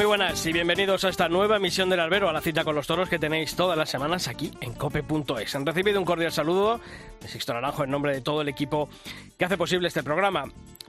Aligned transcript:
Muy 0.00 0.06
buenas 0.06 0.46
y 0.46 0.52
bienvenidos 0.54 1.04
a 1.04 1.10
esta 1.10 1.28
nueva 1.28 1.58
emisión 1.58 1.90
del 1.90 2.00
Albero, 2.00 2.30
a 2.30 2.32
la 2.32 2.40
cita 2.40 2.64
con 2.64 2.74
los 2.74 2.86
toros 2.86 3.10
que 3.10 3.18
tenéis 3.18 3.54
todas 3.54 3.76
las 3.76 3.90
semanas 3.90 4.28
aquí 4.28 4.50
en 4.62 4.72
cope.es. 4.72 5.54
Han 5.54 5.66
recibido 5.66 5.98
un 5.98 6.06
cordial 6.06 6.32
saludo 6.32 6.80
de 7.20 7.28
Sixto 7.28 7.52
Naranjo 7.52 7.84
en 7.84 7.90
nombre 7.90 8.14
de 8.14 8.22
todo 8.22 8.40
el 8.40 8.48
equipo 8.48 8.88
que 9.36 9.44
hace 9.44 9.58
posible 9.58 9.88
este 9.88 10.02
programa. 10.02 10.46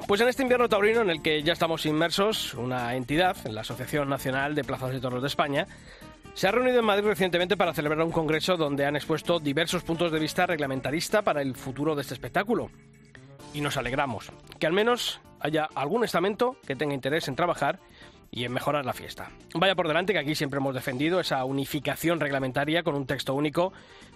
Pues 0.07 0.21
en 0.21 0.29
este 0.29 0.43
invierno 0.43 0.69
taurino 0.69 1.01
en 1.01 1.09
el 1.09 1.21
que 1.21 1.43
ya 1.43 1.51
estamos 1.51 1.85
inmersos, 1.85 2.53
una 2.53 2.95
entidad, 2.95 3.35
la 3.47 3.61
Asociación 3.61 4.07
Nacional 4.07 4.55
de 4.55 4.63
Plazas 4.63 4.93
de 4.93 5.01
Toros 5.01 5.21
de 5.21 5.27
España, 5.27 5.67
se 6.33 6.47
ha 6.47 6.51
reunido 6.53 6.79
en 6.79 6.85
Madrid 6.85 7.07
recientemente 7.07 7.57
para 7.57 7.73
celebrar 7.73 8.01
un 8.05 8.13
congreso 8.13 8.55
donde 8.55 8.85
han 8.85 8.95
expuesto 8.95 9.41
diversos 9.41 9.83
puntos 9.83 10.13
de 10.13 10.19
vista 10.19 10.45
reglamentarista 10.45 11.21
para 11.21 11.41
el 11.41 11.53
futuro 11.55 11.95
de 11.95 12.03
este 12.03 12.13
espectáculo. 12.13 12.69
Y 13.53 13.59
nos 13.59 13.75
alegramos 13.75 14.31
que 14.57 14.67
al 14.67 14.73
menos 14.73 15.19
haya 15.41 15.67
algún 15.75 16.05
estamento 16.05 16.55
que 16.65 16.77
tenga 16.77 16.93
interés 16.93 17.27
en 17.27 17.35
trabajar 17.35 17.77
y 18.31 18.45
en 18.45 18.53
mejorar 18.53 18.85
la 18.85 18.93
fiesta. 18.93 19.29
Vaya 19.53 19.75
por 19.75 19.87
delante 19.87 20.13
que 20.13 20.19
aquí 20.19 20.35
siempre 20.35 20.57
hemos 20.57 20.73
defendido 20.73 21.19
esa 21.19 21.43
unificación 21.43 22.19
reglamentaria 22.19 22.81
con 22.81 22.95
un 22.95 23.05
texto 23.05 23.35
único 23.35 23.73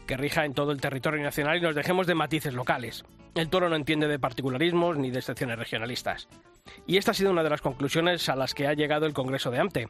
que 0.08 0.18
rija 0.18 0.46
en 0.46 0.54
todo 0.54 0.72
el 0.72 0.80
territorio 0.80 1.22
nacional 1.22 1.58
y 1.58 1.62
nos 1.62 1.76
dejemos 1.76 2.08
de 2.08 2.16
matices 2.16 2.54
locales. 2.54 3.04
El 3.36 3.50
toro 3.50 3.68
no 3.68 3.76
entiende 3.76 4.08
de 4.08 4.18
particularismos 4.18 4.98
ni 4.98 5.12
de 5.12 5.20
excepciones 5.20 5.60
regionalistas. 5.60 6.30
Y 6.88 6.98
esta 6.98 7.12
ha 7.12 7.14
sido 7.14 7.32
una 7.32 7.44
de 7.44 7.50
las 7.50 7.62
conclusiones 7.62 8.30
a 8.30 8.36
las 8.36 8.54
que 8.54 8.68
ha 8.68 8.74
llegado 8.74 9.06
el 9.06 9.14
Congreso 9.14 9.52
de 9.52 9.60
AMTE. 9.60 9.90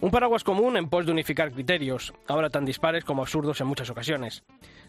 Un 0.00 0.12
paraguas 0.12 0.44
común 0.44 0.76
en 0.76 0.88
pos 0.88 1.06
de 1.06 1.10
unificar 1.10 1.50
criterios, 1.50 2.14
ahora 2.28 2.50
tan 2.50 2.64
dispares 2.64 3.04
como 3.04 3.22
absurdos 3.22 3.60
en 3.60 3.66
muchas 3.66 3.90
ocasiones. 3.90 4.44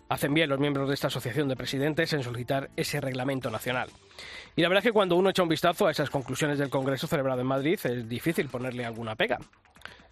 Hacen 0.07 0.35
bien 0.35 0.49
los 0.49 0.59
miembros 0.59 0.87
de 0.87 0.93
esta 0.93 1.07
asociación 1.07 1.47
de 1.47 1.55
presidentes 1.55 2.13
en 2.13 2.21
solicitar 2.21 2.69
ese 2.75 3.01
reglamento 3.01 3.49
nacional. 3.49 3.89
Y 4.55 4.61
la 4.61 4.69
verdad 4.69 4.83
es 4.83 4.89
que 4.89 4.93
cuando 4.93 5.15
uno 5.15 5.31
echa 5.31 5.41
un 5.41 5.49
vistazo 5.49 5.87
a 5.87 5.91
esas 5.91 6.11
conclusiones 6.11 6.59
del 6.59 6.69
Congreso 6.69 7.07
celebrado 7.07 7.41
en 7.41 7.47
Madrid 7.47 7.79
es 7.83 8.07
difícil 8.07 8.49
ponerle 8.49 8.85
alguna 8.85 9.15
pega. 9.15 9.39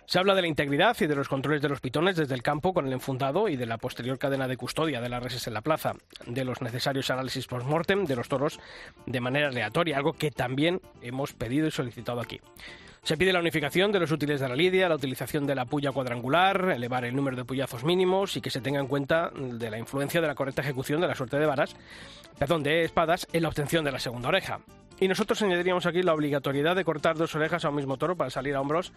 Se 0.07 0.17
habla 0.17 0.33
de 0.33 0.41
la 0.41 0.47
integridad 0.47 0.97
y 0.99 1.05
de 1.05 1.15
los 1.15 1.27
controles 1.27 1.61
de 1.61 1.69
los 1.69 1.79
pitones 1.79 2.15
desde 2.15 2.33
el 2.33 2.41
campo 2.41 2.73
con 2.73 2.87
el 2.87 2.93
enfundado 2.93 3.49
y 3.49 3.55
de 3.55 3.67
la 3.67 3.77
posterior 3.77 4.17
cadena 4.17 4.47
de 4.47 4.57
custodia 4.57 4.99
de 4.99 5.09
las 5.09 5.21
reses 5.21 5.45
en 5.45 5.53
la 5.53 5.61
plaza, 5.61 5.93
de 6.25 6.43
los 6.43 6.61
necesarios 6.61 7.11
análisis 7.11 7.45
post-mortem 7.45 8.05
de 8.05 8.15
los 8.15 8.29
toros 8.29 8.59
de 9.05 9.19
manera 9.19 9.49
aleatoria, 9.49 9.97
algo 9.97 10.13
que 10.13 10.31
también 10.31 10.81
hemos 11.01 11.33
pedido 11.33 11.67
y 11.67 11.71
solicitado 11.71 12.19
aquí. 12.19 12.39
Se 13.07 13.15
pide 13.15 13.31
la 13.31 13.39
unificación 13.39 13.93
de 13.93 14.01
los 14.01 14.11
útiles 14.11 14.41
de 14.41 14.49
la 14.49 14.55
lidia, 14.57 14.89
la 14.89 14.95
utilización 14.95 15.47
de 15.47 15.55
la 15.55 15.63
puya 15.63 15.93
cuadrangular, 15.93 16.71
elevar 16.75 17.05
el 17.05 17.15
número 17.15 17.37
de 17.37 17.45
puyazos 17.45 17.85
mínimos 17.85 18.35
y 18.35 18.41
que 18.41 18.49
se 18.49 18.59
tenga 18.59 18.81
en 18.81 18.87
cuenta 18.87 19.31
de 19.33 19.69
la 19.71 19.77
influencia 19.77 20.19
de 20.19 20.27
la 20.27 20.35
correcta 20.35 20.61
ejecución 20.61 20.99
de 20.99 21.07
la 21.07 21.15
suerte 21.15 21.39
de 21.39 21.45
varas, 21.45 21.77
perdón, 22.37 22.63
de 22.63 22.83
espadas 22.83 23.25
en 23.31 23.43
la 23.43 23.47
obtención 23.47 23.85
de 23.85 23.93
la 23.93 23.99
segunda 23.99 24.27
oreja. 24.27 24.59
Y 24.99 25.07
nosotros 25.07 25.41
añadiríamos 25.41 25.85
aquí 25.85 26.03
la 26.03 26.13
obligatoriedad 26.13 26.75
de 26.75 26.83
cortar 26.83 27.15
dos 27.15 27.33
orejas 27.33 27.63
a 27.63 27.69
un 27.69 27.77
mismo 27.77 27.95
toro 27.95 28.17
para 28.17 28.29
salir 28.29 28.55
a 28.55 28.59
hombros 28.59 28.91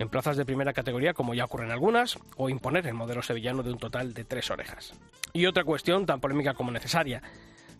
en 0.00 0.08
plazas 0.08 0.36
de 0.36 0.44
primera 0.44 0.72
categoría, 0.72 1.14
como 1.14 1.32
ya 1.32 1.44
ocurren 1.44 1.70
algunas, 1.70 2.18
o 2.36 2.48
imponer 2.48 2.84
el 2.88 2.94
modelo 2.94 3.22
sevillano 3.22 3.62
de 3.62 3.70
un 3.70 3.78
total 3.78 4.12
de 4.12 4.24
tres 4.24 4.50
orejas. 4.50 4.92
Y 5.32 5.46
otra 5.46 5.62
cuestión 5.62 6.04
tan 6.04 6.20
polémica 6.20 6.54
como 6.54 6.72
necesaria 6.72 7.22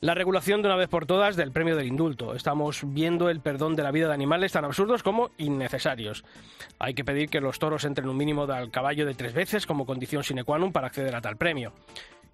la 0.03 0.15
regulación 0.15 0.63
de 0.63 0.69
una 0.69 0.77
vez 0.77 0.89
por 0.89 1.07
todas 1.07 1.37
del 1.37 1.53
premio 1.53 1.77
del 1.77 1.87
indulto. 1.87 2.35
Estamos 2.35 2.81
viendo 2.85 3.31
el 3.31 3.41
perdón 3.41 3.77
de 3.77 3.85
la 3.85 3.93
vida 3.93 4.09
de 4.09 4.15
animales 4.15 4.51
tan 4.51 4.65
absurdos 4.65 5.05
como 5.05 5.31
innecesarios. 5.39 6.25
Hay 6.81 6.95
que 6.95 7.05
pedir 7.05 7.29
que 7.29 7.41
los 7.41 7.61
toros 7.61 7.85
entren 7.85 8.09
un 8.09 8.17
mínimo 8.17 8.49
del 8.49 8.73
caballo 8.73 9.07
de 9.07 9.15
tres 9.15 9.33
veces 9.33 9.65
como 9.65 9.87
condición 9.87 10.25
sine 10.25 10.43
qua 10.43 10.59
non 10.59 10.75
para 10.75 10.91
acceder 10.91 11.15
a 11.15 11.23
tal 11.23 11.39
premio. 11.39 11.71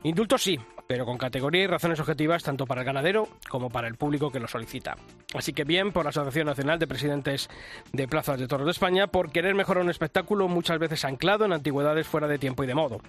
Indulto 0.05 0.39
sí, 0.39 0.59
pero 0.87 1.05
con 1.05 1.19
categoría 1.19 1.65
y 1.65 1.67
razones 1.67 2.01
objetivas 2.01 2.43
tanto 2.43 2.67
para 2.67 2.81
el 2.81 2.87
ganadero 2.87 3.29
como 3.49 3.69
para 3.69 3.89
el 3.89 3.97
público 3.97 4.31
que 4.31 4.41
lo 4.41 4.49
solicita. 4.49 4.97
Así 5.35 5.53
que 5.53 5.65
bien 5.65 5.93
por 5.93 6.05
la 6.05 6.11
Asociación 6.11 6.47
Nacional 6.47 6.79
de 6.79 6.87
Presidentes 6.87 7.51
de 7.93 8.09
Plazas 8.09 8.41
de 8.41 8.49
Toros 8.49 8.65
de 8.65 8.71
España 8.71 9.09
por 9.09 9.31
querer 9.31 9.55
mejorar 9.55 9.85
un 9.85 9.91
espectáculo 9.91 10.49
muchas 10.49 10.79
veces 10.79 11.05
anclado 11.05 11.45
en 11.45 11.53
antigüedades 11.53 12.07
fuera 12.07 12.27
de 12.27 12.39
tiempo 12.39 12.65
y 12.65 12.67
de 12.67 12.75
modo. 12.75 13.01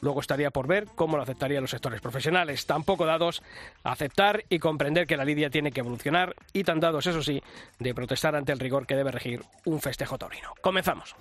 Luego 0.00 0.20
estaría 0.20 0.50
por 0.50 0.68
ver 0.68 0.86
cómo 0.94 1.16
lo 1.16 1.24
aceptarían 1.24 1.62
los 1.62 1.70
sectores 1.70 2.00
profesionales, 2.00 2.66
tampoco 2.66 3.04
dados 3.04 3.42
a 3.82 3.92
aceptar 3.92 4.44
y 4.48 4.60
comprender 4.60 5.06
que 5.06 5.16
la 5.16 5.24
lidia 5.24 5.50
tiene 5.50 5.72
que 5.72 5.80
evolucionar 5.80 6.36
y 6.52 6.62
tan 6.62 6.78
dados, 6.78 7.06
eso 7.06 7.22
sí, 7.22 7.42
de 7.80 7.94
protestar 7.94 8.36
ante 8.36 8.52
el 8.52 8.60
rigor 8.60 8.86
que 8.86 8.94
debe 8.94 9.10
regir 9.10 9.42
un 9.64 9.80
festejo 9.80 10.18
taurino. 10.18 10.52
Comenzamos. 10.60 11.16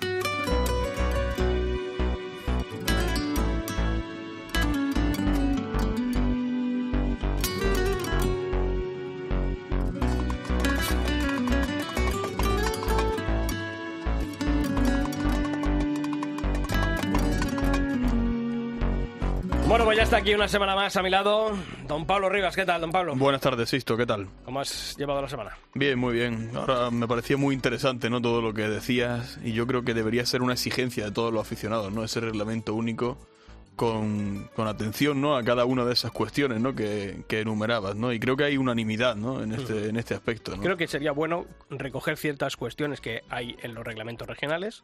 Bueno, 19.73 19.85
pues 19.85 19.97
ya 19.97 20.03
está 20.03 20.17
aquí 20.17 20.35
una 20.35 20.47
semana 20.47 20.75
más 20.75 20.95
a 20.97 21.01
mi 21.01 21.09
lado. 21.09 21.51
Don 21.87 22.05
Pablo 22.05 22.29
Rivas, 22.29 22.55
¿qué 22.55 22.63
tal, 22.63 22.79
don 22.79 22.91
Pablo? 22.91 23.15
Buenas 23.15 23.41
tardes, 23.41 23.69
Sisto, 23.69 23.97
¿qué 23.97 24.05
tal? 24.05 24.27
¿Cómo 24.45 24.59
has 24.59 24.95
llevado 24.99 25.19
la 25.19 25.27
semana? 25.27 25.57
Bien, 25.73 25.97
muy 25.97 26.13
bien. 26.13 26.51
Ahora 26.53 26.91
me 26.91 27.07
parecía 27.07 27.37
muy 27.37 27.55
interesante, 27.55 28.07
¿no? 28.07 28.21
Todo 28.21 28.39
lo 28.39 28.53
que 28.53 28.69
decías 28.69 29.39
y 29.43 29.53
yo 29.53 29.65
creo 29.65 29.83
que 29.83 29.95
debería 29.95 30.27
ser 30.27 30.43
una 30.43 30.53
exigencia 30.53 31.05
de 31.05 31.11
todos 31.11 31.33
los 31.33 31.41
aficionados, 31.41 31.91
¿no? 31.91 32.03
Ese 32.03 32.19
reglamento 32.19 32.75
único 32.75 33.17
con, 33.75 34.47
con 34.55 34.67
atención, 34.67 35.19
¿no? 35.21 35.35
A 35.37 35.43
cada 35.43 35.65
una 35.65 35.85
de 35.85 35.93
esas 35.93 36.11
cuestiones, 36.11 36.61
¿no? 36.61 36.75
Que, 36.75 37.23
que 37.27 37.39
enumerabas, 37.39 37.95
¿no? 37.95 38.13
Y 38.13 38.19
creo 38.19 38.37
que 38.37 38.43
hay 38.43 38.57
unanimidad, 38.57 39.15
¿no? 39.15 39.41
En 39.41 39.53
este, 39.53 39.89
en 39.89 39.97
este 39.97 40.13
aspecto, 40.13 40.55
¿no? 40.55 40.61
Creo 40.61 40.77
que 40.77 40.87
sería 40.87 41.13
bueno 41.13 41.47
recoger 41.71 42.17
ciertas 42.17 42.57
cuestiones 42.57 43.01
que 43.01 43.21
hay 43.27 43.57
en 43.63 43.73
los 43.73 43.83
reglamentos 43.83 44.27
regionales 44.27 44.83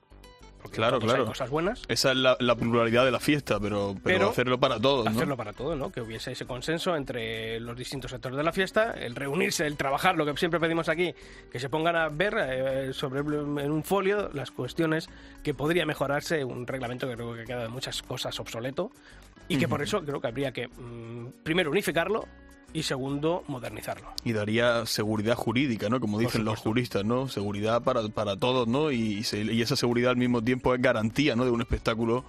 porque 0.61 0.77
Claro, 0.77 0.99
todos 0.99 1.11
hay 1.11 1.17
claro. 1.17 1.25
cosas 1.31 1.49
buenas. 1.49 1.81
Esa 1.87 2.11
es 2.11 2.17
la, 2.17 2.37
la 2.39 2.55
pluralidad 2.55 3.05
de 3.05 3.11
la 3.11 3.19
fiesta, 3.19 3.59
pero, 3.59 3.95
pero, 4.03 4.17
Pero 4.17 4.29
hacerlo 4.29 4.59
para 4.59 4.79
todos, 4.79 5.05
¿no? 5.05 5.11
Hacerlo 5.11 5.37
para 5.37 5.53
todo, 5.53 5.75
¿no? 5.75 5.91
Que 5.91 6.01
hubiese 6.01 6.31
ese 6.31 6.45
consenso 6.45 6.95
entre 6.95 7.59
los 7.59 7.77
distintos 7.77 8.11
sectores 8.11 8.37
de 8.37 8.43
la 8.43 8.51
fiesta, 8.51 8.91
el 8.91 9.15
reunirse, 9.15 9.65
el 9.65 9.77
trabajar, 9.77 10.15
lo 10.17 10.25
que 10.25 10.35
siempre 10.37 10.59
pedimos 10.59 10.89
aquí, 10.89 11.13
que 11.51 11.59
se 11.59 11.69
pongan 11.69 11.95
a 11.95 12.09
ver 12.09 12.35
eh, 12.39 12.93
sobre 12.93 13.19
en 13.19 13.71
un 13.71 13.83
folio 13.83 14.29
las 14.33 14.51
cuestiones 14.51 15.09
que 15.43 15.53
podría 15.53 15.85
mejorarse 15.85 16.43
un 16.43 16.67
reglamento 16.67 17.07
que 17.07 17.15
creo 17.15 17.33
que 17.35 17.45
queda 17.45 17.63
de 17.63 17.69
muchas 17.69 18.01
cosas 18.01 18.39
obsoleto 18.39 18.91
y 19.47 19.57
que 19.57 19.67
por 19.67 19.81
eso 19.81 20.03
creo 20.03 20.21
que 20.21 20.27
habría 20.27 20.51
que 20.51 20.67
mm, 20.67 21.43
primero 21.43 21.71
unificarlo 21.71 22.25
y 22.73 22.83
segundo 22.83 23.43
modernizarlo. 23.47 24.07
Y 24.23 24.33
daría 24.33 24.85
seguridad 24.85 25.35
jurídica, 25.35 25.89
¿no? 25.89 25.99
Como 25.99 26.19
dicen 26.19 26.45
los 26.45 26.59
juristas, 26.59 27.05
¿no? 27.05 27.27
Seguridad 27.27 27.81
para, 27.83 28.07
para 28.09 28.37
todos, 28.37 28.67
¿no? 28.67 28.91
Y, 28.91 29.25
y 29.31 29.61
esa 29.61 29.75
seguridad 29.75 30.11
al 30.11 30.17
mismo 30.17 30.43
tiempo 30.43 30.73
es 30.73 30.81
garantía, 30.81 31.35
¿no? 31.35 31.45
De 31.45 31.51
un 31.51 31.61
espectáculo, 31.61 32.23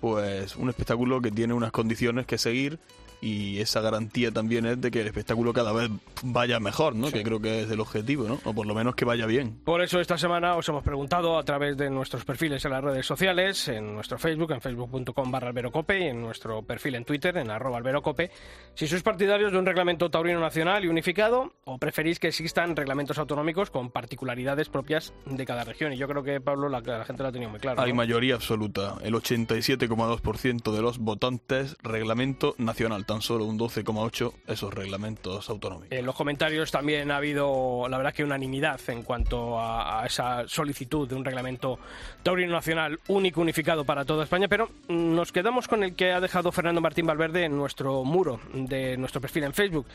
pues 0.00 0.56
un 0.56 0.68
espectáculo 0.68 1.20
que 1.20 1.30
tiene 1.30 1.54
unas 1.54 1.72
condiciones 1.72 2.26
que 2.26 2.38
seguir 2.38 2.78
y 3.22 3.60
esa 3.60 3.80
garantía 3.80 4.32
también 4.32 4.66
es 4.66 4.80
de 4.80 4.90
que 4.90 5.00
el 5.00 5.06
espectáculo 5.06 5.52
cada 5.52 5.72
vez 5.72 5.88
vaya 6.24 6.58
mejor, 6.58 6.96
¿no? 6.96 7.10
Que 7.10 7.22
creo 7.22 7.40
que 7.40 7.62
es 7.62 7.70
el 7.70 7.78
objetivo, 7.78 8.24
¿no? 8.24 8.40
O 8.44 8.52
por 8.52 8.66
lo 8.66 8.74
menos 8.74 8.96
que 8.96 9.04
vaya 9.04 9.26
bien. 9.26 9.60
Por 9.64 9.80
eso 9.80 10.00
esta 10.00 10.18
semana 10.18 10.56
os 10.56 10.68
hemos 10.68 10.82
preguntado 10.82 11.38
a 11.38 11.44
través 11.44 11.76
de 11.76 11.88
nuestros 11.88 12.24
perfiles 12.24 12.64
en 12.64 12.72
las 12.72 12.82
redes 12.82 13.06
sociales, 13.06 13.68
en 13.68 13.94
nuestro 13.94 14.18
Facebook, 14.18 14.50
en 14.50 14.60
facebook.com 14.60 15.30
barra 15.30 15.48
alberocope 15.48 16.00
y 16.00 16.08
en 16.08 16.20
nuestro 16.20 16.62
perfil 16.62 16.96
en 16.96 17.04
Twitter, 17.04 17.36
en 17.36 17.48
arroba 17.48 17.78
alberocope, 17.78 18.32
si 18.74 18.88
sois 18.88 19.04
partidarios 19.04 19.52
de 19.52 19.58
un 19.58 19.66
reglamento 19.66 20.10
taurino 20.10 20.40
nacional 20.40 20.84
y 20.84 20.88
unificado 20.88 21.52
o 21.64 21.78
preferís 21.78 22.18
que 22.18 22.26
existan 22.26 22.74
reglamentos 22.74 23.18
autonómicos 23.18 23.70
con 23.70 23.92
particularidades 23.92 24.68
propias 24.68 25.14
de 25.26 25.46
cada 25.46 25.62
región. 25.62 25.92
Y 25.92 25.96
yo 25.96 26.08
creo 26.08 26.24
que, 26.24 26.40
Pablo, 26.40 26.68
la, 26.68 26.80
la 26.80 27.04
gente 27.04 27.22
lo 27.22 27.28
ha 27.28 27.32
tenido 27.32 27.52
muy 27.52 27.60
claro. 27.60 27.80
Hay 27.80 27.92
mayoría 27.92 28.34
absoluta, 28.34 28.96
el 29.04 29.14
87,2% 29.14 30.72
de 30.72 30.82
los 30.82 30.98
votantes, 30.98 31.76
reglamento 31.84 32.56
nacional. 32.58 33.06
Tan 33.12 33.20
solo 33.20 33.44
un 33.44 33.58
12,8 33.58 34.32
esos 34.46 34.72
reglamentos 34.72 35.50
autonómicos. 35.50 35.92
En 35.92 36.06
los 36.06 36.14
comentarios 36.14 36.70
también 36.70 37.10
ha 37.10 37.18
habido, 37.18 37.86
la 37.90 37.98
verdad, 37.98 38.14
que 38.14 38.24
unanimidad 38.24 38.80
en 38.88 39.02
cuanto 39.02 39.60
a, 39.60 40.02
esa 40.06 40.48
solicitud 40.48 41.06
de 41.06 41.14
un 41.14 41.22
reglamento 41.22 41.78
taurino 42.22 42.52
nacional 42.52 42.98
único, 43.08 43.42
unificado 43.42 43.84
para 43.84 44.06
toda 44.06 44.24
España, 44.24 44.48
pero 44.48 44.70
nos 44.88 45.30
quedamos 45.30 45.68
con 45.68 45.84
el 45.84 45.94
que 45.94 46.12
ha 46.12 46.20
dejado 46.20 46.52
Fernando 46.52 46.80
Martín 46.80 47.06
Valverde 47.06 47.44
en 47.44 47.54
nuestro 47.54 48.02
muro 48.02 48.40
de 48.54 48.96
nuestro 48.96 49.20
perfil 49.20 49.44
en 49.44 49.52
Facebook. 49.52 49.86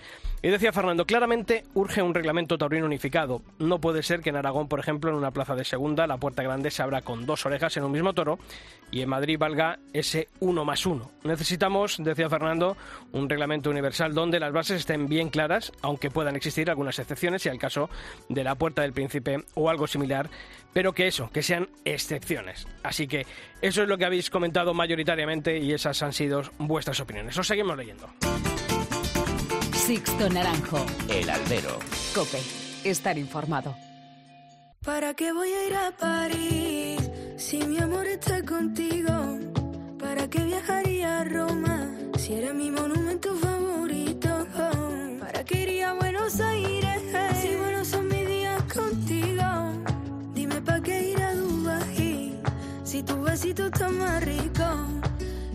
Y 0.44 0.50
decía 0.50 0.72
Fernando, 0.72 1.06
claramente 1.06 1.64
urge 1.74 2.04
un 2.04 2.14
reglamento 2.14 2.60
taurino 2.60 2.86
unificado. 2.86 3.42
No 3.58 3.80
puede 3.80 4.04
ser 4.04 4.22
que 4.22 4.30
en 4.30 4.36
Aragón, 4.36 4.68
por 4.68 4.80
ejemplo, 4.80 5.10
en 5.10 5.18
una 5.18 5.32
plaza 5.32 5.56
de 5.56 5.66
segunda, 5.66 6.06
la 6.06 6.18
puerta 6.18 6.44
grande 6.44 6.70
se 6.70 6.84
abra 6.84 7.02
con 7.02 7.26
dos 7.26 7.48
orejas 7.48 7.76
en 7.78 7.84
un 7.84 7.92
mismo 7.92 8.14
toro 8.14 8.38
y 8.92 9.02
en 9.02 9.10
Madrid 9.10 9.38
valga 9.40 9.80
ese 9.94 10.28
uno 10.40 10.64
más 10.64 10.86
uno. 10.86 11.12
Necesitamos, 11.24 11.98
decía 12.00 12.30
Fernando, 12.30 12.78
un 13.12 13.30
reglamento 13.30 13.70
universal 13.70 14.14
donde 14.14 14.40
las 14.40 14.52
bases 14.52 14.80
estén 14.80 15.08
bien 15.08 15.30
claras, 15.30 15.72
aunque 15.82 16.12
puedan 16.12 16.36
existir 16.36 16.70
algunas 16.70 17.00
excepciones, 17.00 17.42
si 17.42 17.50
el 17.50 17.60
caso 17.60 17.90
de 18.30 18.44
la 18.44 18.56
Puerta 18.56 18.82
del 18.82 18.94
Príncipe 18.94 19.44
o 19.56 19.70
algo 19.70 19.88
similar, 19.88 20.30
pero 20.74 20.94
que 20.94 21.08
eso, 21.08 21.30
que 21.32 21.44
sean 21.44 21.70
excepciones. 21.86 22.68
Así 22.84 23.08
que 23.08 23.26
eso 23.62 23.84
es 23.84 23.90
lo 23.90 23.98
que 23.98 24.06
habéis 24.06 24.30
comentado 24.30 24.74
mayoritariamente 24.74 25.58
y 25.58 25.74
esas 25.74 26.02
han 26.04 26.14
sido 26.14 26.44
vuestras 26.58 27.00
opiniones. 27.00 27.38
Os 27.38 27.48
seguimos 27.48 27.78
leyendo. 27.78 28.08
Sixto 29.74 30.30
Naranjo. 30.30 30.86
El 31.10 31.30
albero. 31.30 31.80
Cope. 32.14 32.40
Estar 32.84 33.18
informado. 33.18 33.76
¿Para 34.84 35.14
qué 35.14 35.34
voy 35.34 35.50
a 35.50 35.68
ir 35.68 35.76
a 35.76 35.92
París 35.92 37.10
si 37.38 37.58
mi 37.64 37.78
amor 37.80 38.06
está 38.08 38.44
contigo? 38.44 39.40
¿Para 40.00 40.30
qué 40.30 40.44
viajaría 40.44 41.22
a 41.22 41.24
Roma 41.24 41.77
si 42.28 42.34
era 42.34 42.52
mi 42.52 42.70
monumento 42.70 43.34
favorito? 43.36 44.30
¿Para 45.22 45.46
qué 45.46 45.62
iría 45.62 45.92
a 45.92 45.94
Buenos 45.94 46.42
Aires 46.42 47.02
si 47.42 47.56
buenos 47.56 47.88
son 47.88 48.06
mis 48.10 48.28
días 48.28 48.62
contigo? 48.64 49.44
Dime 50.34 50.60
para 50.62 50.82
qué 50.82 51.12
ir 51.12 51.22
a 51.22 51.34
Dubai 51.34 52.38
si 52.84 53.02
tu 53.04 53.22
besito 53.22 53.68
está 53.68 53.88
más 53.88 54.22
rico. 54.26 54.68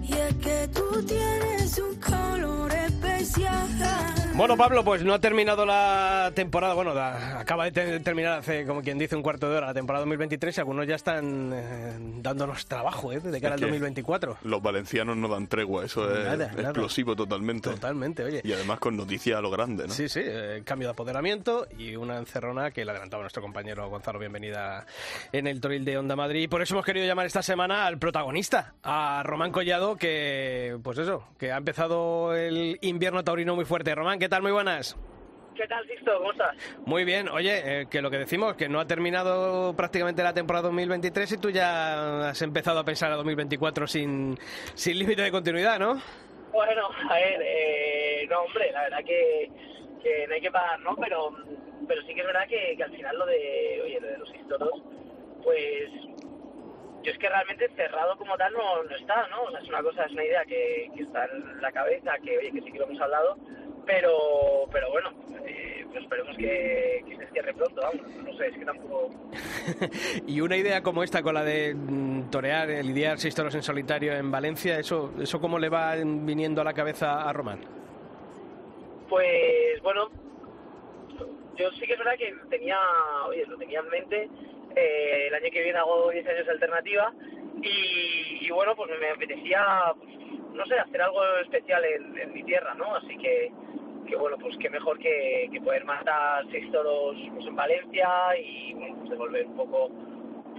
Y 0.03 0.15
es 0.15 0.35
que 0.37 0.69
tú 0.69 1.03
tienes 1.03 1.79
un 1.79 1.95
color 1.97 2.73
especial. 2.73 4.22
Bueno, 4.35 4.57
Pablo, 4.57 4.83
pues 4.83 5.05
no 5.05 5.13
ha 5.13 5.19
terminado 5.19 5.67
la 5.67 6.33
temporada, 6.35 6.73
bueno, 6.73 6.93
acaba 6.93 7.71
de 7.71 8.01
terminar 8.01 8.39
hace, 8.39 8.65
como 8.65 8.81
quien 8.81 8.97
dice, 8.97 9.15
un 9.15 9.23
cuarto 9.23 9.51
de 9.51 9.59
hora 9.59 9.67
la 9.67 9.75
temporada 9.75 10.05
2023 10.05 10.57
y 10.57 10.61
algunos 10.61 10.87
ya 10.87 10.95
están 10.95 11.53
eh, 11.53 11.93
dándonos 12.23 12.65
trabajo, 12.65 13.13
¿eh? 13.13 13.21
De 13.21 13.41
cara 13.43 13.55
al 13.55 13.61
2024. 13.61 14.39
Los 14.43 14.63
valencianos 14.63 15.19
no 15.19 15.29
dan 15.29 15.47
tregua, 15.49 15.85
eso 15.85 16.11
es 16.11 16.41
explosivo 16.59 17.15
totalmente. 17.15 17.69
Totalmente, 17.71 18.25
oye. 18.25 18.41
Y 18.43 18.53
además 18.55 18.79
con 18.81 18.97
noticias 18.97 19.39
a 19.39 19.43
lo 19.43 19.51
grande, 19.51 19.87
¿no? 19.87 19.93
Sí, 19.93 20.09
sí, 20.09 20.23
eh, 20.25 20.63
cambio 20.65 20.89
de 20.89 20.93
apoderamiento 20.93 21.67
y 21.79 21.95
una 21.95 22.17
encerrona 22.17 22.71
que 22.71 22.87
le 22.87 22.91
adelantaba 22.93 23.23
nuestro 23.23 23.43
compañero 23.43 23.91
Gonzalo 23.91 24.19
Bienvenida 24.19 24.87
en 25.31 25.47
el 25.47 25.61
Toril 25.61 25.85
de 25.85 25.99
Onda 25.99 26.17
Madrid. 26.17 26.45
Y 26.45 26.49
por 26.49 26.63
eso 26.63 26.75
hemos 26.75 26.87
querido 26.87 27.07
llamar 27.07 27.27
esta 27.27 27.43
semana 27.43 27.87
al 27.87 27.99
protagonista, 27.99 28.75
a 28.83 29.23
Román 29.25 29.53
Collado, 29.53 29.97
que, 29.97 30.79
pues 30.83 30.97
eso, 30.97 31.23
que 31.39 31.53
ha 31.53 31.59
empezado 31.59 32.35
el 32.35 32.79
invierno 32.81 33.23
taurino 33.23 33.55
muy 33.55 33.67
fuerte. 33.67 33.95
Román, 33.95 34.22
¿qué 34.23 34.29
tal? 34.29 34.43
Muy 34.43 34.53
buenas. 34.53 34.97
¿Qué 35.57 35.67
tal, 35.67 35.85
Sixto? 35.89 36.17
¿Cómo 36.19 36.31
estás? 36.31 36.57
Muy 36.87 37.05
bien. 37.05 37.29
Oye, 37.29 37.81
eh, 37.81 37.87
que 37.91 38.01
lo 38.01 38.09
que 38.09 38.19
decimos, 38.19 38.55
que 38.55 38.69
no 38.69 38.79
ha 38.79 38.87
terminado 38.87 39.75
prácticamente 39.75 40.23
la 40.23 40.33
temporada 40.33 40.69
2023 40.69 41.33
y 41.33 41.39
tú 41.39 41.51
ya 41.51 42.29
has 42.29 42.41
empezado 42.41 42.79
a 42.79 42.85
pensar 42.85 43.11
a 43.11 43.17
2024 43.17 43.89
sin, 43.89 44.39
sin 44.75 44.97
límite 44.97 45.23
de 45.23 45.33
continuidad, 45.33 45.81
¿no? 45.81 46.01
Bueno, 46.53 46.89
a 47.11 47.15
ver, 47.15 47.41
eh, 47.43 48.25
no, 48.31 48.43
hombre, 48.43 48.71
la 48.71 48.83
verdad 48.83 48.99
que, 49.05 49.51
que, 50.01 50.25
no 50.29 50.35
hay 50.35 50.41
que 50.41 50.53
pagar, 50.53 50.79
¿no? 50.79 50.95
Pero, 50.95 51.35
pero 51.89 52.03
sí 52.03 52.15
que 52.15 52.21
es 52.21 52.27
verdad 52.27 52.47
que, 52.47 52.81
al 52.81 52.93
final 52.93 53.19
lo 53.19 53.27
de, 53.27 53.81
oye, 53.85 54.01
lo 54.01 54.07
de 54.07 54.19
los 54.19 54.33
historios, 54.33 54.83
pues 55.43 55.91
yo 57.03 57.11
es 57.11 57.19
que 57.19 57.29
realmente 57.29 57.69
cerrado 57.75 58.17
como 58.17 58.37
tal 58.37 58.53
no, 58.53 58.85
no 58.85 58.97
está, 58.97 59.27
¿no? 59.27 59.43
O 59.43 59.51
sea, 59.51 59.59
es 59.59 59.69
una 59.69 59.83
cosa, 59.83 60.05
es 60.05 60.13
una 60.13 60.25
idea 60.25 60.45
que, 60.45 60.93
que 60.95 61.03
está 61.03 61.25
en 61.25 61.61
la 61.61 61.73
cabeza, 61.73 62.13
que 62.23 62.39
oye, 62.39 62.53
que 62.53 62.61
sí 62.61 62.71
que 62.71 62.79
lo 62.79 62.85
hemos 62.85 63.01
hablado, 63.01 63.37
pero 63.87 64.67
pero 64.71 64.91
bueno, 64.91 65.11
eh, 65.47 65.85
pues 65.91 66.03
esperemos 66.03 66.37
que, 66.37 67.05
que, 67.09 67.17
se 67.17 67.27
cierre 67.33 67.55
pronto, 67.55 67.81
vamos, 67.81 68.07
no 68.25 68.37
sé, 68.37 68.49
es 68.49 68.59
que 68.59 68.65
tampoco... 68.65 69.11
y 70.27 70.41
una 70.41 70.57
idea 70.57 70.83
como 70.83 71.03
esta, 71.03 71.23
con 71.23 71.35
la 71.35 71.45
de 71.45 71.75
mm, 71.75 72.31
torear, 72.31 72.69
lidiar 72.69 73.19
seis 73.19 73.35
toros 73.35 73.55
en 73.55 73.63
solitario 73.63 74.13
en 74.15 74.31
Valencia, 74.31 74.79
¿eso, 74.79 75.13
¿eso 75.21 75.41
cómo 75.41 75.59
le 75.59 75.69
va 75.69 75.95
viniendo 75.97 76.61
a 76.61 76.65
la 76.65 76.75
cabeza 76.75 77.29
a 77.29 77.33
Román? 77.33 77.61
Pues 79.09 79.83
bueno, 79.83 80.09
yo 81.57 81.71
sí 81.73 81.87
que 81.87 81.93
es 81.93 81.99
verdad 81.99 82.17
que 82.19 82.35
tenía, 82.49 82.79
oye, 83.29 83.45
lo 83.47 83.59
tenía 83.59 83.81
en 83.81 83.89
mente, 83.89 84.29
eh, 84.75 85.27
el 85.29 85.35
año 85.35 85.51
que 85.53 85.63
viene 85.63 85.79
hago 85.79 86.11
10 86.11 86.27
años 86.27 86.47
de 86.47 86.53
alternativa 86.53 87.13
y, 87.63 88.51
bueno, 88.51 88.75
pues 88.75 88.91
me 88.99 89.11
apetecía, 89.11 89.93
pues, 89.99 90.11
no 90.55 90.67
sé, 90.67 90.79
hacer 90.79 91.01
algo 91.03 91.21
especial 91.43 91.83
en, 91.85 92.33
mi 92.33 92.43
tierra, 92.45 92.75
¿no? 92.75 92.95
Así 92.97 93.17
que, 93.19 93.53
que 94.07 94.17
bueno, 94.17 94.37
pues 94.39 94.57
qué 94.59 94.71
mejor 94.71 94.99
que, 94.99 95.51
poder 95.65 95.85
matar 95.85 96.45
seis 96.51 96.71
toros 96.71 97.17
pues, 97.35 97.47
en 97.47 97.57
Valencia 97.57 98.09
y 98.39 98.75
bueno, 98.75 98.97
pues 98.99 99.11
devolver 99.11 99.47
un 99.47 99.57
poco 99.57 99.91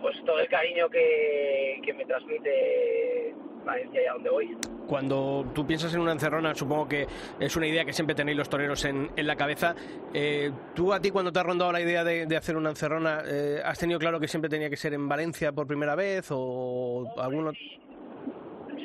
pues 0.01 0.21
todo 0.25 0.39
el 0.39 0.49
cariño 0.49 0.89
que, 0.89 1.79
que 1.83 1.93
me 1.93 2.05
transmite 2.05 3.33
Valencia 3.63 4.01
y 4.01 4.05
a 4.05 4.13
donde 4.13 4.29
voy. 4.29 4.57
Cuando 4.87 5.45
tú 5.53 5.65
piensas 5.65 5.93
en 5.93 6.01
una 6.01 6.11
encerrona, 6.11 6.53
supongo 6.53 6.87
que 6.87 7.07
es 7.39 7.55
una 7.55 7.67
idea 7.67 7.85
que 7.85 7.93
siempre 7.93 8.15
tenéis 8.15 8.37
los 8.37 8.49
toreros 8.49 8.83
en, 8.85 9.09
en 9.15 9.27
la 9.27 9.35
cabeza. 9.35 9.75
Eh, 10.13 10.51
¿Tú 10.75 10.91
a 10.93 10.99
ti 10.99 11.09
cuando 11.09 11.31
te 11.31 11.39
has 11.39 11.45
rondado 11.45 11.71
la 11.71 11.81
idea 11.81 12.03
de, 12.03 12.35
hacer 12.35 12.57
una 12.57 12.69
encerrona, 12.69 13.23
eh, 13.25 13.61
has 13.63 13.79
tenido 13.79 13.99
claro 13.99 14.19
que 14.19 14.27
siempre 14.27 14.49
tenía 14.49 14.69
que 14.69 14.77
ser 14.77 14.93
en 14.93 15.07
Valencia 15.07 15.51
por 15.51 15.67
primera 15.67 15.95
vez 15.95 16.27
o 16.31 17.05
alguno? 17.17 17.51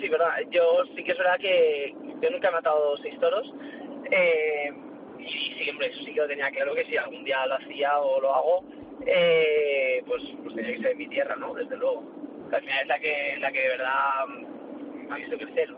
Sí, 0.01 0.09
verdad. 0.09 0.35
Yo 0.51 0.85
sí 0.95 1.03
que 1.03 1.13
es 1.13 1.19
verdad 1.19 1.39
que 1.39 1.95
yo 2.23 2.31
nunca 2.31 2.49
he 2.49 2.53
matado 2.53 2.97
seis 2.99 3.19
toros. 3.21 3.53
Eh, 4.11 4.73
y 5.19 5.25
sí, 5.59 5.71
hombre, 5.71 5.89
eso 5.89 6.01
sí 6.05 6.13
que 6.13 6.21
lo 6.21 6.29
tenía 6.29 6.51
claro 6.51 6.75
que 6.75 6.85
si 6.87 6.97
algún 6.97 7.25
día 7.25 7.45
lo 7.47 7.57
hacía 7.57 7.99
o 7.99 8.21
lo 8.21 8.35
hago, 8.35 8.65
eh, 9.07 10.03
pues, 10.07 10.23
pues 10.43 10.55
tenía 10.55 10.73
que 10.73 10.83
ser 10.83 10.93
en 10.93 10.99
mi 10.99 11.09
tierra, 11.09 11.37
¿no? 11.37 11.55
Desde 11.55 11.77
luego. 11.77 12.03
al 12.53 12.61
final 12.61 12.83
es 12.83 12.89
la 12.89 12.99
que, 12.99 13.37
la 13.39 13.53
que 13.53 13.61
de 13.61 13.69
verdad 13.69 14.27
me 15.09 15.15
ha 15.15 15.17
visto 15.19 15.37
crecer. 15.37 15.75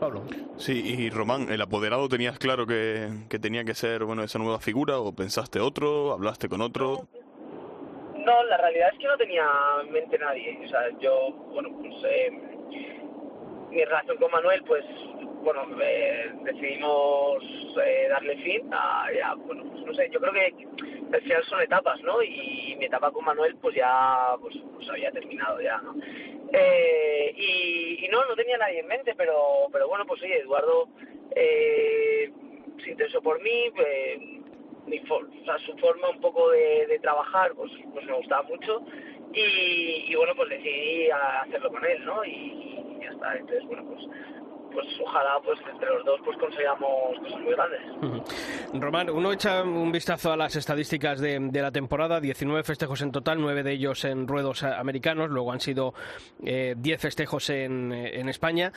Pablo. 0.00 0.24
Sí, 0.56 0.82
y 0.98 1.10
Román, 1.10 1.50
¿el 1.50 1.60
apoderado 1.60 2.08
tenías 2.08 2.38
claro 2.38 2.66
que, 2.66 3.08
que, 3.28 3.38
tenía 3.38 3.64
que 3.64 3.74
ser 3.74 4.04
bueno 4.04 4.24
esa 4.24 4.38
nueva 4.38 4.58
figura 4.60 4.98
o 4.98 5.14
pensaste 5.14 5.60
otro, 5.60 6.12
hablaste 6.12 6.48
con 6.48 6.60
otro? 6.60 7.08
No, 7.12 7.23
la 8.24 8.56
realidad 8.56 8.90
es 8.92 8.98
que 8.98 9.06
no 9.06 9.16
tenía 9.16 9.48
en 9.82 9.92
mente 9.92 10.18
nadie. 10.18 10.58
O 10.64 10.68
sea, 10.68 10.88
yo, 10.98 11.30
bueno, 11.52 11.70
pues 11.78 11.94
eh, 12.04 12.30
mi 13.70 13.84
relación 13.84 14.16
con 14.18 14.30
Manuel, 14.30 14.62
pues 14.64 14.84
bueno, 15.42 15.66
eh, 15.82 16.32
decidimos 16.42 17.42
eh, 17.84 18.06
darle 18.08 18.36
fin 18.38 18.68
a, 18.72 19.08
ya, 19.14 19.34
bueno, 19.34 19.64
pues 19.70 19.84
no 19.84 19.94
sé, 19.94 20.08
yo 20.10 20.18
creo 20.18 20.32
que 20.32 20.54
al 21.12 21.20
final 21.20 21.44
son 21.44 21.60
etapas, 21.60 22.00
¿no? 22.00 22.22
Y 22.22 22.74
mi 22.78 22.86
etapa 22.86 23.10
con 23.10 23.24
Manuel, 23.24 23.56
pues 23.60 23.74
ya, 23.74 24.36
pues, 24.40 24.56
pues 24.74 24.88
había 24.88 25.12
terminado 25.12 25.60
ya, 25.60 25.78
¿no? 25.78 25.94
Eh, 26.52 27.34
y, 27.36 28.08
no, 28.10 28.24
no 28.26 28.36
tenía 28.36 28.56
nadie 28.56 28.80
en 28.80 28.86
mente, 28.86 29.14
pero, 29.16 29.68
pero 29.72 29.88
bueno, 29.88 30.06
pues 30.06 30.22
oye, 30.22 30.38
Eduardo 30.38 30.88
eh, 31.34 32.30
se 32.82 32.90
interesó 32.90 33.20
por 33.20 33.42
mí, 33.42 33.72
mi 34.86 34.98
sea, 35.00 35.58
su 35.66 35.76
forma 35.78 36.10
un 36.10 36.20
poco 36.20 36.50
de, 36.50 36.86
de 36.86 36.98
trabajar, 36.98 37.52
pues, 37.54 37.70
pues 37.92 38.06
me 38.06 38.12
gustaba 38.14 38.42
mucho 38.42 38.82
y, 39.32 40.06
y, 40.08 40.14
bueno, 40.14 40.32
pues 40.36 40.50
decidí 40.50 41.08
hacerlo 41.10 41.70
con 41.70 41.84
él, 41.84 42.04
¿no? 42.04 42.24
Y, 42.24 42.98
ya 43.02 43.10
está. 43.10 43.36
Entonces, 43.36 43.64
bueno, 43.66 43.84
pues 43.86 44.06
pues 44.74 44.86
ojalá 45.00 45.40
pues 45.44 45.56
entre 45.72 45.88
los 45.88 46.04
dos 46.04 46.20
pues 46.24 46.36
consigamos 46.36 47.16
cosas 47.20 47.40
muy 47.40 47.52
grandes. 47.52 47.80
Román, 48.72 49.08
uno 49.08 49.32
echa 49.32 49.62
un 49.62 49.92
vistazo 49.92 50.32
a 50.32 50.36
las 50.36 50.56
estadísticas 50.56 51.20
de, 51.20 51.38
de, 51.38 51.62
la 51.62 51.70
temporada, 51.70 52.20
19 52.20 52.64
festejos 52.64 53.00
en 53.02 53.12
total, 53.12 53.40
9 53.40 53.62
de 53.62 53.72
ellos 53.72 54.04
en 54.04 54.26
ruedos 54.26 54.64
americanos, 54.64 55.30
luego 55.30 55.52
han 55.52 55.60
sido 55.60 55.94
eh, 56.44 56.74
10 56.76 57.00
festejos 57.00 57.50
en, 57.50 57.92
en 57.92 58.28
España. 58.28 58.72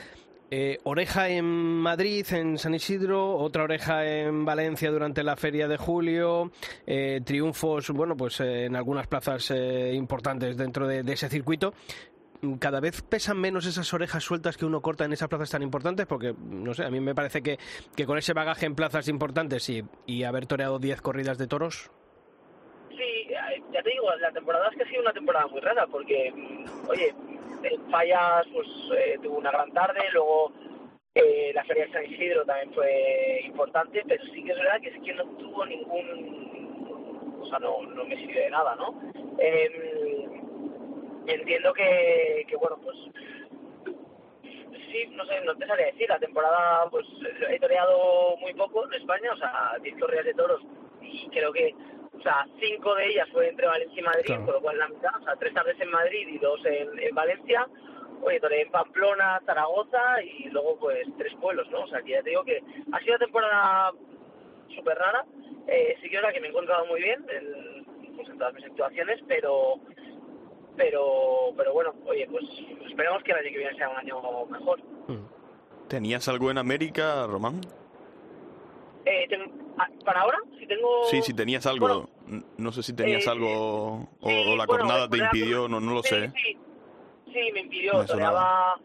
Eh, 0.49 0.77
oreja 0.83 1.27
en 1.27 1.45
Madrid, 1.45 2.25
en 2.31 2.57
San 2.57 2.73
Isidro, 2.73 3.35
otra 3.35 3.63
oreja 3.63 4.05
en 4.05 4.45
Valencia 4.45 4.89
durante 4.91 5.21
la 5.21 5.35
feria 5.35 5.67
de 5.67 5.75
julio, 5.75 6.51
eh, 6.85 7.19
triunfos, 7.25 7.89
bueno, 7.89 8.15
pues 8.15 8.39
eh, 8.39 8.65
en 8.65 8.77
algunas 8.77 9.07
plazas 9.07 9.51
eh, 9.51 9.91
importantes 9.93 10.55
dentro 10.55 10.87
de, 10.87 10.99
ese 11.11 11.27
circuito 11.29 11.73
cada 12.59 12.79
vez 12.79 13.01
pesan 13.01 13.39
menos 13.39 13.65
esas 13.65 13.91
orejas 13.95 14.23
sueltas 14.23 14.57
que 14.57 14.65
uno 14.65 14.79
corta 14.79 15.03
en 15.05 15.11
esas 15.11 15.27
plazas 15.27 15.49
tan 15.49 15.63
importantes, 15.63 16.05
porque, 16.05 16.35
no 16.37 16.71
sé, 16.75 16.85
a 16.85 16.91
mí 16.91 16.99
me 16.99 17.15
parece 17.15 17.41
que, 17.41 17.57
que 17.95 18.05
con 18.05 18.17
ese 18.19 18.33
bagaje 18.33 18.67
en 18.67 18.75
plazas 18.75 19.07
importantes 19.07 19.67
y, 19.69 20.23
haber 20.23 20.45
toreado 20.45 20.77
10 20.77 21.01
corridas 21.01 21.39
de 21.39 21.47
toros. 21.47 21.89
Sí, 22.89 23.27
ya 23.73 23.81
te 23.81 23.89
digo, 23.89 24.15
la 24.21 24.31
temporada 24.31 24.67
es 24.69 24.77
que 24.77 24.83
ha 24.83 24.87
sido 24.87 25.01
una 25.01 25.13
temporada 25.13 25.47
muy 25.47 25.61
rara, 25.61 25.87
porque, 25.87 26.31
mm, 26.31 26.87
oye, 27.67 27.79
Fallas 27.91 28.47
pues 28.53 28.67
eh, 28.97 29.17
tuvo 29.21 29.37
una 29.37 29.51
gran 29.51 29.71
tarde, 29.73 29.99
luego 30.13 30.51
Eh, 31.19 31.51
la 31.55 31.63
feria 31.63 31.87
de 31.87 31.93
San 31.93 32.05
Isidro 32.05 32.45
también 32.45 32.71
fue 32.75 33.41
importante, 33.43 34.03
pero 34.07 34.23
sí 34.25 34.43
que 34.43 34.51
es 34.51 34.57
verdad 34.59 34.79
que 34.79 34.89
es 34.89 35.01
que 35.03 35.15
no 35.15 35.25
tuvo 35.39 35.65
ningún, 35.65 36.05
o 37.41 37.45
sea, 37.47 37.57
no, 37.57 37.81
no 37.81 38.05
me 38.05 38.15
sirvió 38.17 38.39
de 38.39 38.51
nada, 38.51 38.75
¿no? 38.75 38.93
Eh, 39.39 40.29
entiendo 41.25 41.73
que, 41.73 42.45
que, 42.47 42.55
bueno, 42.57 42.77
pues 42.83 42.97
sí, 44.91 45.07
no 45.15 45.25
sé, 45.25 45.41
no 45.43 45.55
te 45.55 45.65
sabría 45.65 45.87
decir, 45.87 46.07
la 46.07 46.19
temporada 46.19 46.87
pues 46.91 47.07
he 47.49 47.59
toreado 47.59 48.37
muy 48.37 48.53
poco 48.53 48.85
en 48.85 48.93
España, 49.01 49.31
o 49.33 49.37
sea, 49.37 49.75
10 49.81 49.99
corridas 49.99 50.25
de 50.25 50.35
toros 50.35 50.61
y 51.01 51.27
creo 51.29 51.51
que, 51.51 51.73
o 52.17 52.21
sea, 52.21 52.47
cinco 52.59 52.95
de 52.95 53.07
ellas 53.07 53.27
fue 53.31 53.49
entre 53.49 53.67
Valencia 53.67 53.99
y 53.99 54.03
Madrid, 54.03 54.25
Claro. 54.25 54.45
por 54.45 54.53
lo 54.55 54.61
cual 54.61 54.77
la 54.79 54.87
mitad, 54.87 55.15
o 55.21 55.23
sea, 55.23 55.35
tres 55.35 55.53
tardes 55.53 55.79
en 55.79 55.89
Madrid 55.91 56.27
y 56.27 56.37
dos 56.39 56.59
en, 56.65 56.99
en 56.99 57.15
Valencia, 57.15 57.67
oye, 58.21 58.39
toreé 58.39 58.61
en 58.63 58.71
Pamplona, 58.71 59.39
Zaragoza 59.45 60.21
y 60.23 60.49
luego 60.49 60.77
pues 60.79 61.07
tres 61.17 61.33
pueblos, 61.39 61.69
¿no? 61.69 61.81
O 61.83 61.87
sea, 61.87 62.01
que 62.01 62.11
ya 62.11 62.23
te 62.23 62.31
digo 62.31 62.43
que 62.43 62.61
ha 62.91 62.99
sido 62.99 63.15
una 63.15 63.25
temporada 63.25 63.91
súper 64.75 64.97
rara, 64.97 65.25
eh, 65.67 65.95
sí 66.01 66.09
que 66.09 66.15
es 66.15 66.21
verdad 66.21 66.33
que 66.33 66.39
me 66.41 66.47
he 66.47 66.49
encontrado 66.49 66.85
muy 66.87 67.01
bien 67.01 67.25
en, 67.29 67.85
pues, 68.15 68.27
en 68.29 68.37
todas 68.37 68.53
mis 68.53 68.65
actuaciones, 68.65 69.19
pero 69.27 69.75
pero 70.75 71.53
pero 71.55 71.73
bueno, 71.73 71.93
oye, 72.05 72.27
pues 72.29 72.43
esperemos 72.87 73.23
que 73.23 73.31
el 73.31 73.37
año 73.37 73.49
que 73.51 73.57
viene 73.57 73.75
sea 73.77 73.89
un 73.89 73.97
año 73.97 74.45
mejor. 74.47 74.79
¿Tenías 75.87 76.27
algo 76.27 76.51
en 76.51 76.57
América, 76.57 77.25
Román? 77.27 77.61
Eh, 79.09 79.25
ten- 79.29 79.51
ah, 79.77 79.87
¿Para 80.03 80.21
ahora? 80.21 80.37
Si 80.59 80.67
tengo... 80.67 81.03
Sí, 81.05 81.21
si 81.21 81.33
tenías 81.33 81.65
algo. 81.65 81.87
Bueno, 82.27 82.43
no 82.57 82.71
sé 82.73 82.83
si 82.83 82.93
tenías 82.93 83.25
eh, 83.25 83.29
algo 83.29 84.09
o, 84.19 84.29
sí, 84.29 84.43
o 84.49 84.55
la 84.57 84.65
bueno, 84.65 84.83
jornada 84.83 85.09
te 85.09 85.17
impidió, 85.17 85.67
no, 85.69 85.79
no 85.79 85.93
lo 85.93 86.03
sí, 86.03 86.09
sé. 86.09 86.31
Sí, 86.35 86.57
sí, 87.33 87.51
me 87.53 87.61
impidió. 87.61 87.99
Me 87.99 88.05
toreaba, 88.05 88.77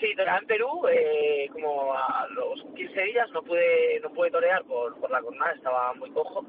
sí, 0.00 0.06
toreaba 0.16 0.38
en 0.38 0.46
Perú, 0.46 0.82
eh, 0.90 1.48
como 1.52 1.92
a 1.94 2.26
los 2.30 2.64
15 2.74 3.02
días 3.04 3.30
no 3.32 3.42
pude, 3.42 4.00
no 4.00 4.12
pude 4.12 4.30
torear 4.32 4.64
por, 4.64 4.98
por 4.98 5.10
la 5.12 5.20
jornada, 5.22 5.52
estaba 5.52 5.94
muy 5.94 6.10
cojo. 6.10 6.44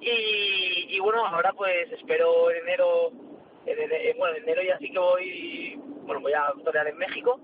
Y, 0.00 0.86
y 0.96 0.98
bueno, 1.00 1.26
ahora 1.26 1.52
pues 1.52 1.90
espero 1.92 2.50
en 2.50 2.62
enero, 2.62 3.10
en, 3.66 4.16
bueno, 4.18 4.36
en 4.36 4.42
enero 4.44 4.62
ya 4.62 4.78
sí 4.78 4.90
que 4.90 4.98
voy, 4.98 5.78
bueno, 6.06 6.20
voy 6.22 6.32
a 6.32 6.52
torear 6.64 6.86
en 6.88 6.96
México. 6.96 7.38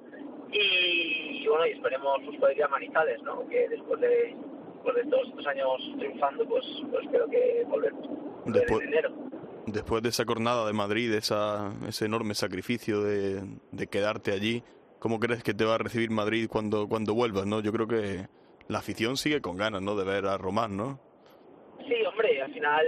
Y, 0.52 1.42
y 1.42 1.46
bueno, 1.48 1.66
y 1.66 1.70
esperemos 1.72 2.18
pues 2.24 2.38
poder 2.38 2.56
ir 2.56 2.64
a 2.64 2.68
Manizales, 2.68 3.22
¿no? 3.22 3.46
Que 3.48 3.68
después 3.68 4.00
de, 4.00 4.36
después 4.84 5.04
de 5.04 5.10
todos 5.10 5.28
estos 5.28 5.46
años 5.46 5.68
triunfando, 5.98 6.44
pues, 6.46 6.64
pues 6.90 7.04
espero 7.04 7.28
que 7.28 7.64
volver, 7.68 7.92
volver 7.92 8.52
Después- 8.52 8.82
en 8.82 8.88
enero. 8.88 9.10
Después 9.66 10.02
de 10.02 10.08
esa 10.08 10.24
jornada 10.24 10.66
de 10.66 10.72
Madrid, 10.72 11.12
esa, 11.14 11.72
ese 11.88 12.06
enorme 12.06 12.34
sacrificio 12.34 13.00
de, 13.02 13.42
de 13.70 13.86
quedarte 13.86 14.32
allí, 14.32 14.62
¿cómo 14.98 15.20
crees 15.20 15.44
que 15.44 15.54
te 15.54 15.64
va 15.64 15.76
a 15.76 15.78
recibir 15.78 16.10
Madrid 16.10 16.48
cuando, 16.50 16.88
cuando 16.88 17.14
vuelvas? 17.14 17.46
¿no? 17.46 17.60
Yo 17.60 17.72
creo 17.72 17.86
que 17.86 18.26
la 18.66 18.78
afición 18.78 19.16
sigue 19.16 19.40
con 19.40 19.56
ganas 19.56 19.80
¿no? 19.80 19.94
de 19.94 20.04
ver 20.04 20.26
a 20.26 20.36
Román, 20.36 20.76
¿no? 20.76 20.98
Sí, 21.86 21.94
hombre, 22.04 22.42
al 22.42 22.52
final 22.52 22.86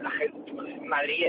la 0.00 0.10
gente, 0.12 0.52
Madrid, 0.86 1.26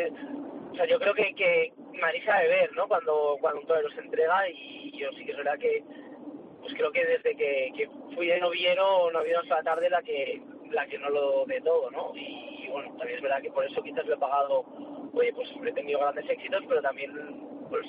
o 0.72 0.76
sea, 0.76 0.86
yo 0.88 0.98
creo 1.00 1.14
que, 1.14 1.34
que 1.36 1.74
Madrid 2.02 2.22
sabe 2.26 2.48
ver, 2.48 2.74
¿no? 2.74 2.88
Cuando, 2.88 3.38
cuando 3.42 3.62
un 3.62 3.68
torero 3.68 3.90
se 3.92 4.02
entrega 4.02 4.50
y 4.50 4.92
yo 4.98 5.10
sí 5.18 5.26
que 5.26 5.32
es 5.32 5.38
verdad 5.38 5.58
que, 5.60 5.84
pues 6.66 6.78
creo 6.78 6.92
que 6.92 7.06
desde 7.06 7.36
que, 7.36 7.72
que 7.78 7.88
fui 8.16 8.26
de 8.26 8.40
noviero, 8.40 9.12
no 9.12 9.20
ha 9.20 9.22
habido 9.22 9.40
la 9.44 9.62
tarde 9.62 9.88
la 9.88 10.02
que, 10.02 10.42
la 10.72 10.88
que 10.88 10.98
no 10.98 11.12
lo 11.12 11.46
de 11.46 11.62
todo, 11.62 11.92
¿no? 11.92 12.12
Y, 12.16 12.68
bueno, 12.72 12.90
también 12.98 13.18
es 13.18 13.22
verdad 13.22 13.40
que 13.40 13.52
por 13.52 13.64
eso 13.64 13.84
quizás 13.84 14.04
lo 14.08 14.16
he 14.16 14.18
pagado, 14.18 14.66
oye, 15.14 15.32
pues 15.34 15.48
he 15.64 15.72
tenido 15.74 16.00
grandes 16.00 16.28
éxitos, 16.28 16.64
pero 16.68 16.82
también, 16.82 17.12
pues, 17.70 17.86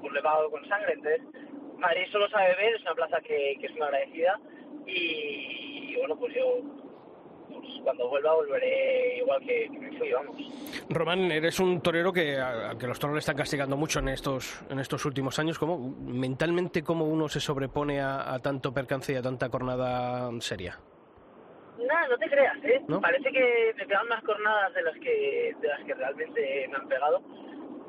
pues 0.00 0.12
lo 0.12 0.20
he 0.20 0.22
pagado 0.22 0.48
con 0.48 0.64
sangre, 0.68 0.92
entonces 0.92 1.22
Madrid 1.76 2.06
solo 2.12 2.28
sabe 2.28 2.54
ver, 2.54 2.76
es 2.76 2.82
una 2.82 2.94
plaza 2.94 3.20
que, 3.20 3.56
que 3.58 3.66
es 3.66 3.72
muy 3.72 3.82
agradecida 3.82 4.38
y, 4.86 5.90
y 5.90 5.96
bueno, 5.96 6.16
pues 6.16 6.32
yo 6.36 6.60
pues 7.48 7.80
cuando 7.82 8.08
vuelva 8.08 8.34
volveré 8.34 9.18
igual 9.18 9.40
que, 9.40 9.68
que 9.72 9.87
vamos. 10.12 10.36
Román, 10.90 11.30
eres 11.30 11.60
un 11.60 11.80
torero 11.80 12.12
que, 12.12 12.38
a 12.38 12.76
que 12.78 12.86
los 12.86 12.98
toros 12.98 13.14
le 13.14 13.20
están 13.20 13.36
castigando 13.36 13.76
mucho 13.76 13.98
en 14.00 14.08
estos, 14.08 14.62
en 14.70 14.78
estos 14.78 15.04
últimos 15.04 15.38
años. 15.38 15.58
¿Cómo, 15.58 15.78
mentalmente, 15.78 16.82
cómo 16.82 17.04
uno 17.04 17.28
se 17.28 17.40
sobrepone 17.40 18.00
a, 18.00 18.32
a 18.32 18.38
tanto 18.38 18.72
percance 18.72 19.12
y 19.12 19.16
a 19.16 19.22
tanta 19.22 19.48
cornada 19.48 20.30
seria? 20.40 20.78
Nada, 21.78 22.08
no 22.08 22.18
te 22.18 22.28
creas, 22.28 22.56
¿eh? 22.64 22.82
¿No? 22.88 23.00
Parece 23.00 23.30
que 23.30 23.72
me 23.76 23.86
pegan 23.86 24.08
más 24.08 24.22
cornadas 24.24 24.74
de 24.74 24.82
las 24.82 24.98
que 24.98 25.54
de 25.60 25.68
las 25.68 25.80
que 25.84 25.94
realmente 25.94 26.68
me 26.68 26.76
han 26.76 26.88
pegado. 26.88 27.22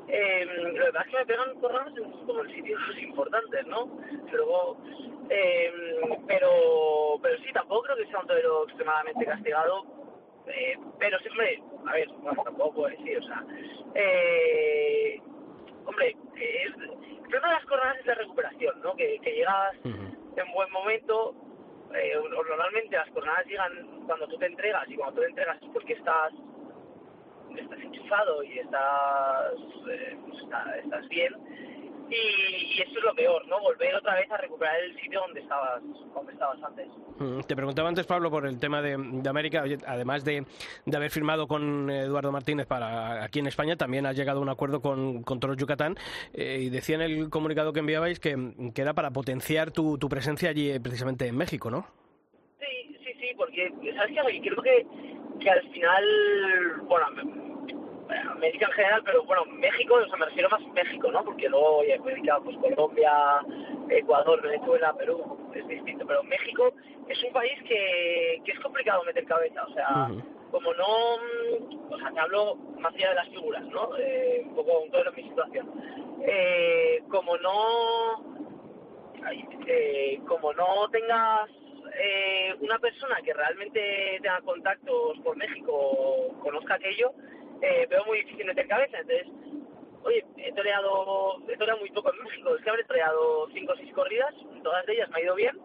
Eh, 0.06 0.44
lo 0.44 0.86
que 0.86 0.92
pasa 0.92 1.04
es 1.04 1.10
que 1.10 1.18
me 1.18 1.26
pegan 1.26 1.60
cornadas 1.60 1.92
en, 1.96 2.10
como 2.26 2.44
en 2.44 2.54
sitios 2.54 2.80
importantes, 3.02 3.66
¿no? 3.66 3.98
Luego, 4.32 4.78
eh, 5.28 5.72
pero, 6.26 6.50
pero 7.22 7.38
sí, 7.38 7.52
tampoco 7.52 7.82
creo 7.82 7.96
que 7.96 8.06
sea 8.06 8.20
un 8.20 8.26
torero 8.26 8.64
extremadamente 8.64 9.24
castigado. 9.24 9.99
Eh, 10.46 10.76
pero 10.98 11.18
siempre, 11.20 11.62
a 11.86 11.92
ver, 11.92 12.08
bueno, 12.08 12.42
tampoco 12.42 12.72
puedo 12.74 12.88
decir, 12.96 13.18
o 13.18 13.22
sea, 13.22 13.44
eh, 13.94 15.20
hombre, 15.84 16.16
es, 16.36 16.66
el 16.74 17.18
problema 17.22 17.48
de 17.48 17.54
las 17.54 17.66
cornadas 17.66 17.98
es 17.98 18.06
la 18.06 18.14
recuperación, 18.14 18.80
¿no? 18.82 18.96
Que, 18.96 19.18
que 19.20 19.32
llegas 19.34 19.74
en 19.84 20.52
buen 20.54 20.70
momento. 20.72 21.34
Eh, 21.94 22.14
normalmente 22.46 22.96
las 22.96 23.10
jornadas 23.10 23.46
llegan 23.46 23.72
cuando 24.06 24.26
tú 24.28 24.38
te 24.38 24.46
entregas 24.46 24.88
y 24.88 24.94
cuando 24.94 25.16
tú 25.16 25.20
te 25.22 25.28
entregas 25.28 25.60
es 25.62 25.68
porque 25.72 25.92
estás 25.94 26.32
estás 27.56 27.80
enchufado 27.80 28.42
y 28.44 28.58
estás 28.60 29.52
eh, 29.90 30.16
pues 30.28 30.42
está- 30.42 30.78
estás 30.78 31.08
bien 31.08 31.34
y, 32.10 32.74
y 32.76 32.82
eso 32.82 32.98
es 32.98 33.04
lo 33.04 33.14
peor 33.14 33.46
no 33.48 33.60
volver 33.60 33.94
otra 33.94 34.14
vez 34.16 34.30
a 34.30 34.36
recuperar 34.36 34.80
el 34.80 35.00
sitio 35.00 35.20
donde 35.20 35.40
estabas 35.40 35.82
donde 36.14 36.32
estabas 36.32 36.62
antes 36.62 36.88
Mm, 37.18 37.40
Te 37.40 37.54
preguntaba 37.54 37.86
antes, 37.90 38.06
Pablo, 38.06 38.30
por 38.30 38.46
el 38.46 38.58
tema 38.58 38.80
de, 38.80 38.96
de 38.96 39.28
América. 39.28 39.62
Además 39.86 40.24
de, 40.24 40.42
de 40.86 40.96
haber 40.96 41.10
firmado 41.10 41.46
con 41.46 41.90
Eduardo 41.90 42.32
Martínez 42.32 42.66
para 42.66 43.22
aquí 43.22 43.40
en 43.40 43.46
España, 43.46 43.76
también 43.76 44.06
has 44.06 44.16
llegado 44.16 44.38
a 44.38 44.42
un 44.42 44.48
acuerdo 44.48 44.80
con, 44.80 45.22
con 45.22 45.38
Toros 45.38 45.58
Yucatán 45.58 45.96
eh, 46.32 46.60
y 46.62 46.70
decía 46.70 46.94
en 46.94 47.02
el 47.02 47.28
comunicado 47.28 47.74
que 47.74 47.80
enviabais 47.80 48.18
que, 48.20 48.54
que 48.74 48.80
era 48.80 48.94
para 48.94 49.10
potenciar 49.10 49.70
tu, 49.70 49.98
tu 49.98 50.08
presencia 50.08 50.48
allí, 50.48 50.70
eh, 50.70 50.80
precisamente 50.80 51.26
en 51.26 51.36
México, 51.36 51.70
¿no? 51.70 51.86
Sí, 52.58 52.96
sí, 53.04 53.12
sí, 53.20 53.26
porque, 53.36 53.70
¿sabes 53.94 54.16
qué? 54.26 54.40
Creo 54.40 54.62
que, 54.62 54.86
que 55.40 55.50
al 55.50 55.70
final, 55.72 56.04
bueno, 56.88 57.06
América 58.30 58.66
en 58.66 58.72
general, 58.72 59.02
pero 59.04 59.24
bueno, 59.24 59.44
México, 59.46 59.94
o 59.94 60.06
sea, 60.06 60.16
me 60.16 60.26
refiero 60.26 60.48
más 60.50 60.62
a 60.62 60.72
México, 60.72 61.10
¿no? 61.10 61.24
Porque 61.24 61.48
luego, 61.48 61.78
oye, 61.78 61.94
América, 61.94 62.38
pues 62.42 62.56
Colombia, 62.58 63.40
Ecuador, 63.88 64.42
Venezuela, 64.42 64.94
Perú, 64.94 65.50
es 65.54 65.66
distinto, 65.68 66.06
pero 66.06 66.22
México 66.24 66.72
es 67.08 67.22
un 67.24 67.32
país 67.32 67.58
que, 67.66 68.40
que 68.44 68.52
es 68.52 68.60
complicado 68.60 69.04
meter 69.04 69.24
cabeza, 69.24 69.64
o 69.64 69.74
sea, 69.74 70.08
como 70.50 70.74
no, 70.74 71.14
o 71.90 71.98
sea, 71.98 72.10
te 72.12 72.20
hablo 72.20 72.56
más 72.78 72.94
allá 72.94 73.10
de 73.10 73.14
las 73.14 73.28
figuras, 73.28 73.64
¿no? 73.66 73.96
Eh, 73.98 74.42
un 74.46 74.54
poco 74.54 74.80
un 74.80 74.90
todo 74.90 75.12
mi 75.12 75.22
situación. 75.22 75.70
Eh, 76.26 77.02
como 77.08 77.36
no, 77.38 78.40
eh, 79.66 80.20
como 80.26 80.52
no 80.52 80.88
tengas 80.90 81.48
eh, 81.94 82.54
una 82.60 82.78
persona 82.78 83.16
que 83.22 83.32
realmente 83.32 84.18
tenga 84.22 84.40
contactos 84.42 85.18
por 85.24 85.36
México 85.36 85.72
o 85.72 86.38
conozca 86.40 86.74
aquello, 86.74 87.12
eh, 87.62 87.86
veo 87.88 88.04
muy 88.06 88.18
difícil 88.18 88.46
meter 88.46 88.66
cabeza. 88.66 88.98
Entonces, 88.98 89.26
oye, 90.02 90.24
he 90.36 90.52
toreado, 90.52 91.36
he 91.48 91.56
toreado 91.56 91.80
muy 91.80 91.90
poco 91.90 92.12
en 92.12 92.24
México, 92.24 92.54
es 92.56 92.62
que 92.62 92.70
habré 92.70 92.84
toreado 92.84 93.48
cinco 93.52 93.72
o 93.72 93.76
seis 93.76 93.92
corridas, 93.92 94.34
todas 94.62 94.84
de 94.86 94.94
ellas 94.94 95.10
me 95.10 95.18
ha 95.18 95.22
ido 95.22 95.34
bien, 95.34 95.58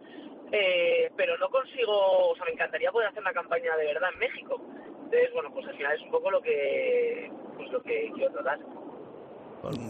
eh, 0.51 1.11
pero 1.15 1.37
no 1.37 1.49
consigo, 1.49 2.29
o 2.29 2.35
sea, 2.35 2.45
me 2.45 2.51
encantaría 2.51 2.91
poder 2.91 3.09
hacer 3.09 3.21
una 3.21 3.33
campaña 3.33 3.75
de 3.77 3.85
verdad 3.85 4.09
en 4.13 4.19
México. 4.19 4.61
Entonces, 5.05 5.33
bueno, 5.33 5.51
pues 5.53 5.67
al 5.67 5.75
final 5.75 5.95
es 5.95 6.01
un 6.01 6.11
poco 6.11 6.31
lo 6.31 6.41
que, 6.41 7.31
pues 7.55 7.71
lo 7.71 7.81
que 7.81 8.11
quiero 8.15 8.31
tratar. 8.33 8.59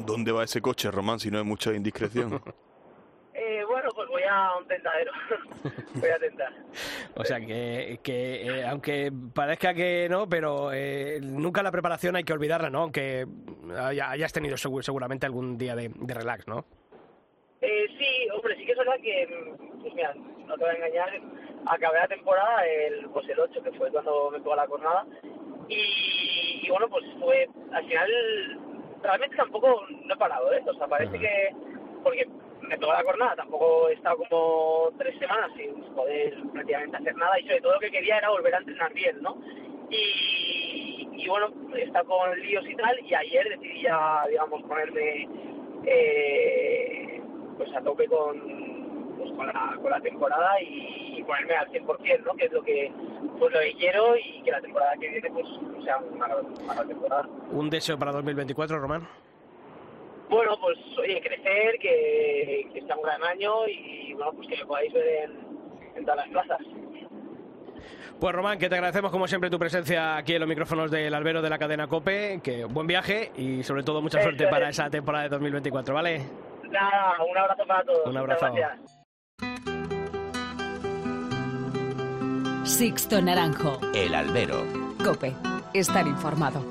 ¿Dónde 0.05 0.31
va 0.31 0.43
ese 0.43 0.61
coche, 0.61 0.89
Román, 0.89 1.19
si 1.19 1.29
no 1.29 1.37
hay 1.37 1.43
mucha 1.43 1.73
indiscreción? 1.73 2.41
Eh, 3.47 3.63
bueno, 3.67 3.89
pues 3.93 4.07
voy 4.09 4.23
a 4.27 4.55
un 4.57 4.67
tentadero, 4.67 5.11
voy 5.95 6.09
a 6.09 6.17
tentar. 6.17 6.51
O 7.15 7.23
sea, 7.23 7.39
que, 7.39 7.99
que 8.01 8.41
eh, 8.61 8.65
aunque 8.65 9.11
parezca 9.35 9.73
que 9.73 10.07
no, 10.09 10.27
pero 10.27 10.71
eh, 10.73 11.19
nunca 11.21 11.61
la 11.61 11.71
preparación 11.71 12.15
hay 12.15 12.23
que 12.23 12.33
olvidarla, 12.33 12.69
¿no? 12.71 12.81
Aunque 12.83 13.25
haya- 13.77 14.09
hayas 14.09 14.33
tenido 14.33 14.55
segu- 14.55 14.81
seguramente 14.81 15.27
algún 15.27 15.57
día 15.59 15.75
de, 15.75 15.91
de 15.93 16.13
relax, 16.13 16.47
¿no? 16.47 16.65
Eh, 17.61 17.85
sí, 17.99 18.29
hombre, 18.33 18.55
sí 18.57 18.65
que 18.65 18.71
es 18.71 18.77
verdad 18.79 18.95
que, 19.03 19.27
mm, 19.27 19.81
pues 19.81 19.93
mira, 19.93 20.13
no 20.47 20.55
te 20.57 20.63
voy 20.63 20.73
a 20.73 20.77
engañar, 20.77 21.09
acabé 21.67 21.99
la 21.99 22.07
temporada 22.07 22.65
el, 22.65 23.09
pues 23.09 23.29
el 23.29 23.39
8, 23.39 23.61
que 23.63 23.71
fue 23.73 23.91
cuando 23.91 24.31
me 24.31 24.39
pegó 24.39 24.55
la 24.55 24.65
jornada, 24.67 25.05
y, 25.69 26.61
y 26.63 26.69
bueno, 26.71 26.89
pues 26.89 27.05
fue, 27.19 27.47
al 27.73 27.85
final, 27.85 28.09
realmente 29.03 29.35
tampoco 29.35 29.85
no 30.03 30.13
he 30.13 30.17
parado, 30.17 30.51
¿eh? 30.51 30.63
O 30.65 30.73
sea, 30.73 30.87
parece 30.87 31.17
que, 31.19 31.49
porque 32.03 32.27
me 32.67 32.77
pegó 32.77 32.93
la 32.93 33.03
jornada, 33.03 33.35
tampoco 33.35 33.89
he 33.89 33.93
estado 33.93 34.17
como 34.17 34.89
tres 34.97 35.17
semanas 35.19 35.51
sin 35.55 35.73
poder 35.93 36.35
prácticamente 36.53 36.97
hacer 36.97 37.15
nada, 37.15 37.39
y 37.39 37.43
sobre 37.43 37.61
todo 37.61 37.73
lo 37.73 37.79
que 37.79 37.91
quería 37.91 38.17
era 38.17 38.29
volver 38.29 38.55
a 38.55 38.59
entrenar 38.59 38.93
bien, 38.93 39.21
¿no? 39.21 39.37
Y, 39.89 41.09
y 41.13 41.27
bueno, 41.27 41.47
he 41.75 41.83
estado 41.83 42.05
con 42.05 42.39
líos 42.39 42.65
y 42.67 42.75
tal, 42.75 42.99
y 42.99 43.13
ayer 43.13 43.49
decidí 43.49 43.81
ya, 43.83 44.25
digamos, 44.29 44.61
ponerme 44.63 45.27
eh, 45.85 47.21
pues 47.57 47.73
a 47.75 47.81
tope 47.81 48.07
con, 48.07 49.15
pues 49.17 49.31
con 49.31 49.47
la, 49.47 49.77
con 49.81 49.89
la 49.89 49.99
temporada 49.99 50.61
y, 50.61 51.23
ponerme 51.25 51.55
al 51.55 51.67
100%, 51.71 52.23
¿no? 52.23 52.35
Que 52.35 52.45
es 52.45 52.51
lo 52.51 52.61
que, 52.61 52.91
pues 53.39 53.51
lo 53.51 53.59
que 53.59 53.73
quiero 53.79 54.15
y 54.15 54.43
que 54.43 54.51
la 54.51 54.61
temporada 54.61 54.93
que 54.99 55.09
viene 55.09 55.31
pues 55.31 55.47
sea 55.83 55.97
una, 55.97 56.27
gran 56.27 56.87
temporada. 56.87 57.27
¿Un 57.49 57.67
deseo 57.71 57.97
para 57.97 58.11
2024, 58.11 58.77
Román? 58.77 59.07
Bueno, 60.29 60.57
pues 60.59 60.77
oye, 60.97 61.21
crecer, 61.21 61.77
que, 61.79 62.67
que 62.73 62.81
sea 62.81 62.95
un 62.95 63.03
gran 63.03 63.23
año 63.23 63.67
y 63.67 64.13
bueno, 64.13 64.33
pues 64.33 64.47
que 64.47 64.57
me 64.57 64.65
podáis 64.65 64.91
ver 64.93 65.07
en, 65.25 65.31
en 65.97 66.05
todas 66.05 66.17
las 66.17 66.29
plazas. 66.29 66.67
Pues 68.19 68.33
Román, 68.33 68.57
que 68.57 68.69
te 68.69 68.75
agradecemos 68.75 69.11
como 69.11 69.27
siempre 69.27 69.49
tu 69.49 69.59
presencia 69.59 70.15
aquí 70.17 70.33
en 70.33 70.39
los 70.39 70.49
micrófonos 70.49 70.89
del 70.89 71.13
albero 71.13 71.41
de 71.41 71.49
la 71.49 71.57
cadena 71.59 71.87
COPE, 71.87 72.39
que 72.41 72.63
buen 72.65 72.87
viaje 72.87 73.31
y 73.37 73.61
sobre 73.63 73.83
todo 73.83 74.01
mucha 74.01 74.21
suerte 74.21 74.47
para 74.47 74.69
esa 74.69 74.89
temporada 74.89 75.25
de 75.25 75.29
2024, 75.29 75.93
¿vale? 75.93 76.21
Nada, 76.69 77.23
un 77.29 77.37
abrazo 77.37 77.65
para 77.67 77.83
todos. 77.83 78.07
Un 78.07 78.17
abrazo. 78.17 78.47
Sixto 82.63 83.21
Naranjo. 83.21 83.79
El 83.93 84.15
albero. 84.15 84.63
COPE. 85.03 85.33
Estar 85.73 86.07
informado. 86.07 86.63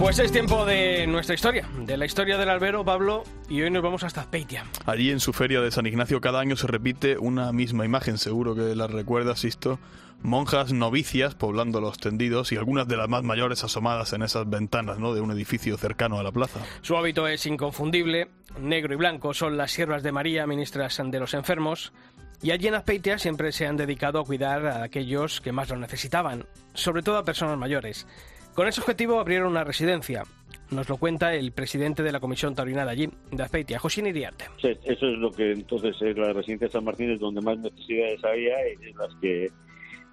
Pues 0.00 0.18
es 0.18 0.32
tiempo 0.32 0.64
de 0.64 1.06
nuestra 1.06 1.34
historia, 1.34 1.68
de 1.78 1.98
la 1.98 2.06
historia 2.06 2.38
del 2.38 2.48
albero, 2.48 2.86
Pablo, 2.86 3.22
y 3.50 3.60
hoy 3.60 3.70
nos 3.70 3.82
vamos 3.82 4.02
hasta 4.02 4.22
Azpeitia. 4.22 4.64
Allí 4.86 5.10
en 5.10 5.20
su 5.20 5.34
feria 5.34 5.60
de 5.60 5.70
San 5.70 5.86
Ignacio 5.86 6.22
cada 6.22 6.40
año 6.40 6.56
se 6.56 6.66
repite 6.66 7.18
una 7.18 7.52
misma 7.52 7.84
imagen, 7.84 8.16
seguro 8.16 8.54
que 8.54 8.74
la 8.74 8.86
recuerdas, 8.86 9.40
Sisto. 9.40 9.78
Monjas 10.22 10.72
novicias 10.72 11.34
poblando 11.34 11.82
los 11.82 11.98
tendidos 11.98 12.50
y 12.50 12.56
algunas 12.56 12.88
de 12.88 12.96
las 12.96 13.10
más 13.10 13.24
mayores 13.24 13.62
asomadas 13.62 14.14
en 14.14 14.22
esas 14.22 14.48
ventanas 14.48 14.98
¿no? 14.98 15.12
de 15.12 15.20
un 15.20 15.32
edificio 15.32 15.76
cercano 15.76 16.18
a 16.18 16.22
la 16.22 16.32
plaza. 16.32 16.60
Su 16.80 16.96
hábito 16.96 17.28
es 17.28 17.44
inconfundible, 17.44 18.28
negro 18.58 18.94
y 18.94 18.96
blanco 18.96 19.34
son 19.34 19.58
las 19.58 19.70
siervas 19.70 20.02
de 20.02 20.12
María, 20.12 20.46
ministras 20.46 20.98
de 21.04 21.20
los 21.20 21.34
enfermos, 21.34 21.92
y 22.40 22.52
allí 22.52 22.68
en 22.68 22.74
Azpeitia 22.74 23.18
siempre 23.18 23.52
se 23.52 23.66
han 23.66 23.76
dedicado 23.76 24.18
a 24.18 24.24
cuidar 24.24 24.66
a 24.66 24.82
aquellos 24.82 25.42
que 25.42 25.52
más 25.52 25.68
lo 25.68 25.76
necesitaban, 25.76 26.46
sobre 26.72 27.02
todo 27.02 27.18
a 27.18 27.24
personas 27.24 27.58
mayores. 27.58 28.06
Con 28.54 28.68
ese 28.68 28.80
objetivo 28.80 29.20
abrieron 29.20 29.48
una 29.48 29.64
residencia. 29.64 30.24
Nos 30.70 30.88
lo 30.88 30.96
cuenta 30.98 31.34
el 31.34 31.52
presidente 31.52 32.02
de 32.02 32.12
la 32.12 32.20
Comisión 32.20 32.54
Taurina 32.54 32.84
de 32.84 32.90
allí, 32.90 33.10
de 33.32 33.42
Azpeitia, 33.42 33.78
Josín 33.78 34.06
Iriarte. 34.06 34.46
Sí, 34.60 34.68
eso 34.84 35.06
es 35.06 35.18
lo 35.18 35.32
que 35.32 35.52
entonces 35.52 35.96
es 36.00 36.16
la 36.16 36.32
residencia 36.32 36.68
de 36.68 36.72
San 36.72 36.84
Martín 36.84 37.10
es 37.10 37.18
donde 37.18 37.40
más 37.40 37.58
necesidades 37.58 38.22
había 38.24 38.54
y 38.68 38.92
las 38.92 39.14
que 39.20 39.50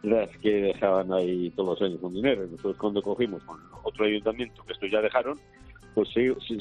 las 0.03 0.29
que 0.37 0.49
dejaban 0.49 1.11
ahí 1.11 1.51
todos 1.55 1.79
los 1.79 1.89
años 1.89 1.99
con 2.01 2.13
dinero. 2.13 2.45
Nosotros 2.47 2.77
cuando 2.77 3.01
cogimos 3.01 3.43
con 3.43 3.59
otro 3.83 4.05
ayuntamiento, 4.05 4.63
que 4.63 4.73
esto 4.73 4.87
ya 4.87 5.01
dejaron, 5.01 5.39
pues 5.93 6.09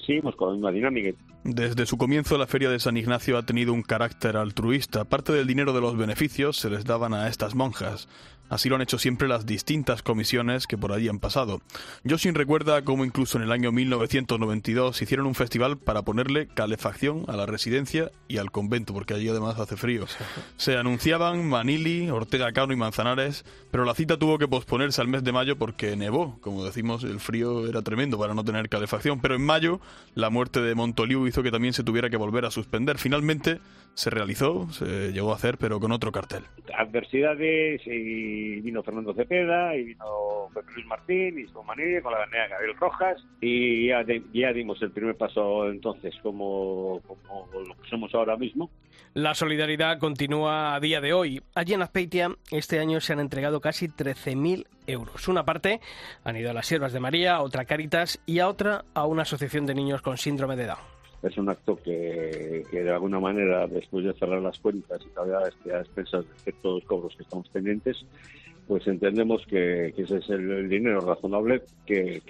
seguimos 0.07 0.35
con 0.37 0.49
la 0.49 0.55
misma 0.55 0.71
dinámica. 0.73 1.19
Desde 1.45 1.87
su 1.87 1.97
comienzo, 1.99 2.39
la 2.39 2.47
Feria 2.47 2.71
de 2.71 2.81
San 2.81 2.97
Ignacio 2.97 3.39
ha 3.39 3.45
tenido 3.45 3.73
un 3.73 3.83
carácter 3.83 4.37
altruista. 4.37 5.05
Parte 5.05 5.33
del 5.33 5.47
dinero 5.47 5.73
de 5.73 5.81
los 5.81 5.97
beneficios 5.97 6.57
se 6.57 6.71
les 6.71 6.85
daban 6.85 7.15
a 7.15 7.29
estas 7.29 7.55
monjas. 7.55 8.09
Así 8.49 8.69
lo 8.69 8.77
han 8.77 8.83
hecho 8.83 8.99
siempre 8.99 9.29
las 9.29 9.47
distintas 9.47 10.03
comisiones 10.03 10.67
que 10.67 10.79
por 10.79 10.93
allí 10.93 11.09
han 11.09 11.19
pasado. 11.19 11.61
Yosin 12.05 12.35
recuerda 12.35 12.83
cómo 12.83 13.05
incluso 13.05 13.39
en 13.39 13.45
el 13.45 13.53
año 13.53 13.73
1992 13.73 15.03
hicieron 15.03 15.27
un 15.27 15.35
festival 15.35 15.79
para 15.79 16.03
ponerle 16.03 16.47
calefacción 16.47 17.25
a 17.29 17.37
la 17.37 17.47
residencia 17.47 18.11
y 18.29 18.39
al 18.39 18.51
convento, 18.51 18.93
porque 18.93 19.15
allí 19.15 19.29
además 19.29 19.59
hace 19.59 19.77
frío. 19.77 20.07
Se 20.57 20.77
anunciaban 20.77 21.49
Manili, 21.49 22.11
Ortega 22.11 22.53
Cano 22.53 22.73
y 22.73 22.77
Manzanares, 22.77 23.45
pero 23.71 23.85
la 23.85 23.95
cita 23.95 24.19
tuvo 24.19 24.39
que 24.39 24.49
posponerse 24.49 25.01
al 25.01 25.09
mes 25.09 25.25
de 25.25 25.33
mayo 25.33 25.57
porque 25.57 25.97
nevó. 25.97 26.39
Como 26.41 26.65
decimos, 26.65 27.05
el 27.05 27.21
frío 27.21 27.69
era 27.69 27.83
tremendo 27.83 28.19
para 28.19 28.35
no 28.35 28.45
tener 28.45 28.69
calefacción. 28.69 29.21
Pero 29.21 29.35
en 29.35 29.45
mayo, 29.45 29.81
la 30.15 30.31
muerte 30.31 30.61
de 30.61 30.75
Montoliu 30.75 31.27
hizo 31.27 31.43
que 31.43 31.51
también 31.51 31.73
se 31.73 31.85
tuviera 31.85 32.11
que 32.11 32.17
volver 32.17 32.45
a 32.45 32.51
suspender. 32.51 32.99
Finalmente 32.99 33.59
se 33.95 34.11
realizó, 34.11 34.71
se 34.73 35.13
llegó 35.13 35.33
a 35.33 35.37
hacer, 35.37 35.57
pero 35.59 35.81
con 35.81 35.91
otro 35.91 36.13
cartel. 36.13 36.45
Adversidades 36.77 37.81
y 37.87 38.36
vino 38.61 38.83
Fernando 38.83 39.15
Cepeda 39.15 39.75
y 39.77 39.85
vino 39.85 40.49
Pepe 40.55 40.73
Luis 40.75 40.87
Martín 40.87 41.39
y 41.39 41.45
con 41.47 41.67
Manili, 41.67 42.01
con 42.01 42.13
la 42.13 42.19
ganera 42.21 42.49
Gabriel 42.49 42.77
Rojas 42.77 43.25
y 43.41 43.89
ya, 43.89 44.53
dimos 44.53 44.81
el 44.83 44.91
primer 44.91 45.17
paso 45.17 45.69
entonces 45.69 46.15
como, 46.23 47.01
como 47.07 47.49
lo 47.53 47.75
que 47.81 47.89
somos 47.89 48.15
ahora 48.15 48.37
mismo. 48.37 48.71
La 49.15 49.35
solidaridad 49.35 49.99
continúa 49.99 50.75
a 50.75 50.81
día 50.81 51.01
de 51.01 51.13
hoy. 51.13 51.43
Allí 51.55 51.75
en 51.75 51.83
Azpeitia 51.83 52.31
este 52.51 52.79
año 52.81 53.01
se 53.01 53.13
han 53.13 53.21
entregado 53.21 53.61
casi 53.61 53.89
13.000 53.89 54.67
euros. 54.87 55.29
Una 55.29 55.45
parte 55.45 55.81
han 56.25 56.37
ido 56.37 56.51
a 56.51 56.55
las 56.55 56.67
Siervas 56.67 56.93
de 56.93 57.01
María, 57.01 57.41
otra 57.41 57.63
a 57.63 57.65
Cáritas 57.65 58.21
y 58.27 58.41
a 58.41 58.49
otra 58.49 58.85
a 58.95 59.07
una 59.07 59.23
asociación 59.23 59.67
de 59.67 59.75
niños 59.75 60.03
con 60.03 60.19
síndrome 60.19 60.57
de 60.57 60.67
Down 60.67 60.96
es 61.23 61.37
un 61.39 61.49
acto 61.49 61.77
que, 61.77 62.65
que, 62.71 62.83
de 62.83 62.91
alguna 62.91 63.21
manera, 63.21 63.67
después 63.67 64.05
de 64.05 64.13
cerrar 64.15 64.41
las 64.43 64.59
cuentas 64.59 65.01
y 65.05 65.09
todavía 65.15 65.39
a 65.39 65.81
expensas 65.81 66.25
de 66.45 66.53
todos 66.53 66.83
los 66.83 66.85
cobros 66.85 67.17
que 67.17 67.23
estamos 67.23 67.49
pendientes, 67.49 68.05
pues 68.67 68.87
entendemos 68.87 69.47
que, 69.47 69.95
ese 69.97 70.19
es 70.19 70.31
el, 70.31 70.69
dinero 70.69 71.01
razonable 71.01 71.63
que, 71.85 72.23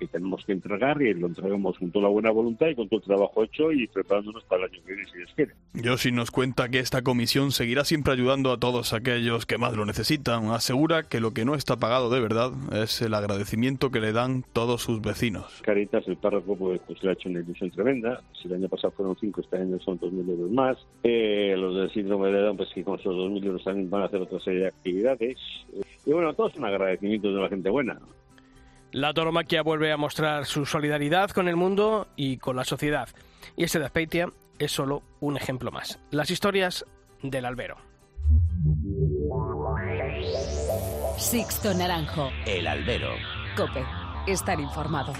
que 0.00 0.06
tenemos 0.08 0.44
que 0.44 0.52
entregar 0.52 1.00
y 1.02 1.12
lo 1.14 1.26
entregamos 1.26 1.78
con 1.78 1.90
toda 1.90 2.04
la 2.04 2.08
buena 2.08 2.30
voluntad 2.30 2.68
y 2.68 2.74
con 2.74 2.88
todo 2.88 3.00
el 3.00 3.06
trabajo 3.06 3.44
hecho 3.44 3.70
y 3.70 3.86
preparándonos 3.86 4.42
para 4.44 4.64
el 4.64 4.72
año 4.72 4.82
que 4.84 4.94
viene, 4.94 5.10
si 5.10 5.18
Dios 5.18 5.30
quiere. 5.36 5.52
Yoshi 5.74 6.10
nos 6.10 6.30
cuenta 6.30 6.68
que 6.70 6.78
esta 6.78 7.02
comisión 7.02 7.52
seguirá 7.52 7.84
siempre 7.84 8.14
ayudando 8.14 8.50
a 8.50 8.58
todos 8.58 8.92
aquellos 8.94 9.44
que 9.46 9.58
más 9.58 9.76
lo 9.76 9.84
necesitan. 9.84 10.46
Asegura 10.46 11.04
que 11.04 11.20
lo 11.20 11.32
que 11.32 11.44
no 11.44 11.54
está 11.54 11.76
pagado 11.76 12.10
de 12.10 12.20
verdad 12.20 12.52
es 12.72 13.02
el 13.02 13.14
agradecimiento 13.14 13.90
que 13.90 14.00
le 14.00 14.12
dan 14.12 14.42
todos 14.52 14.82
sus 14.82 15.02
vecinos. 15.02 15.60
Caritas, 15.62 16.08
el 16.08 16.16
párroco, 16.16 16.56
pues, 16.56 16.80
pues 16.86 17.02
le 17.02 17.10
ha 17.10 17.12
hecho 17.12 17.28
una 17.28 17.40
ilusión 17.40 17.70
tremenda. 17.70 18.22
Si 18.40 18.48
el 18.48 18.54
año 18.54 18.68
pasado 18.68 18.92
fueron 18.96 19.16
cinco, 19.20 19.42
este 19.42 19.58
año 19.58 19.78
son 19.80 19.98
dos 19.98 20.10
mil 20.12 20.28
euros 20.28 20.50
más. 20.50 20.78
Eh, 21.02 21.54
los 21.58 21.76
del 21.76 21.90
síndrome 21.92 22.32
de 22.32 22.40
Down, 22.40 22.56
pues 22.56 22.70
que 22.74 22.82
con 22.82 22.98
esos 22.98 23.14
dos 23.14 23.30
mil 23.30 23.44
euros 23.44 23.62
también 23.62 23.90
van 23.90 24.02
a 24.02 24.06
hacer 24.06 24.20
otra 24.20 24.40
serie 24.40 24.60
de 24.60 24.68
actividades. 24.68 25.36
Y 26.06 26.12
bueno, 26.12 26.32
todos 26.32 26.52
son 26.54 26.64
agradecimientos 26.64 27.34
de 27.34 27.40
la 27.40 27.48
gente 27.48 27.68
buena. 27.68 27.98
La 28.92 29.14
toromaquia 29.14 29.62
vuelve 29.62 29.92
a 29.92 29.96
mostrar 29.96 30.46
su 30.46 30.66
solidaridad 30.66 31.30
con 31.30 31.46
el 31.46 31.54
mundo 31.56 32.08
y 32.16 32.38
con 32.38 32.56
la 32.56 32.64
sociedad. 32.64 33.08
Y 33.56 33.64
este 33.64 33.78
de 33.78 33.84
Aspeitia 33.84 34.32
es 34.58 34.72
solo 34.72 35.02
un 35.20 35.36
ejemplo 35.36 35.70
más. 35.70 36.00
Las 36.10 36.30
historias 36.30 36.84
del 37.22 37.44
albero. 37.44 37.76
Sixto 41.16 41.72
Naranjo. 41.74 42.30
El 42.46 42.66
albero. 42.66 43.10
Cope. 43.56 43.84
Estar 44.26 44.58
informado. 44.58 45.12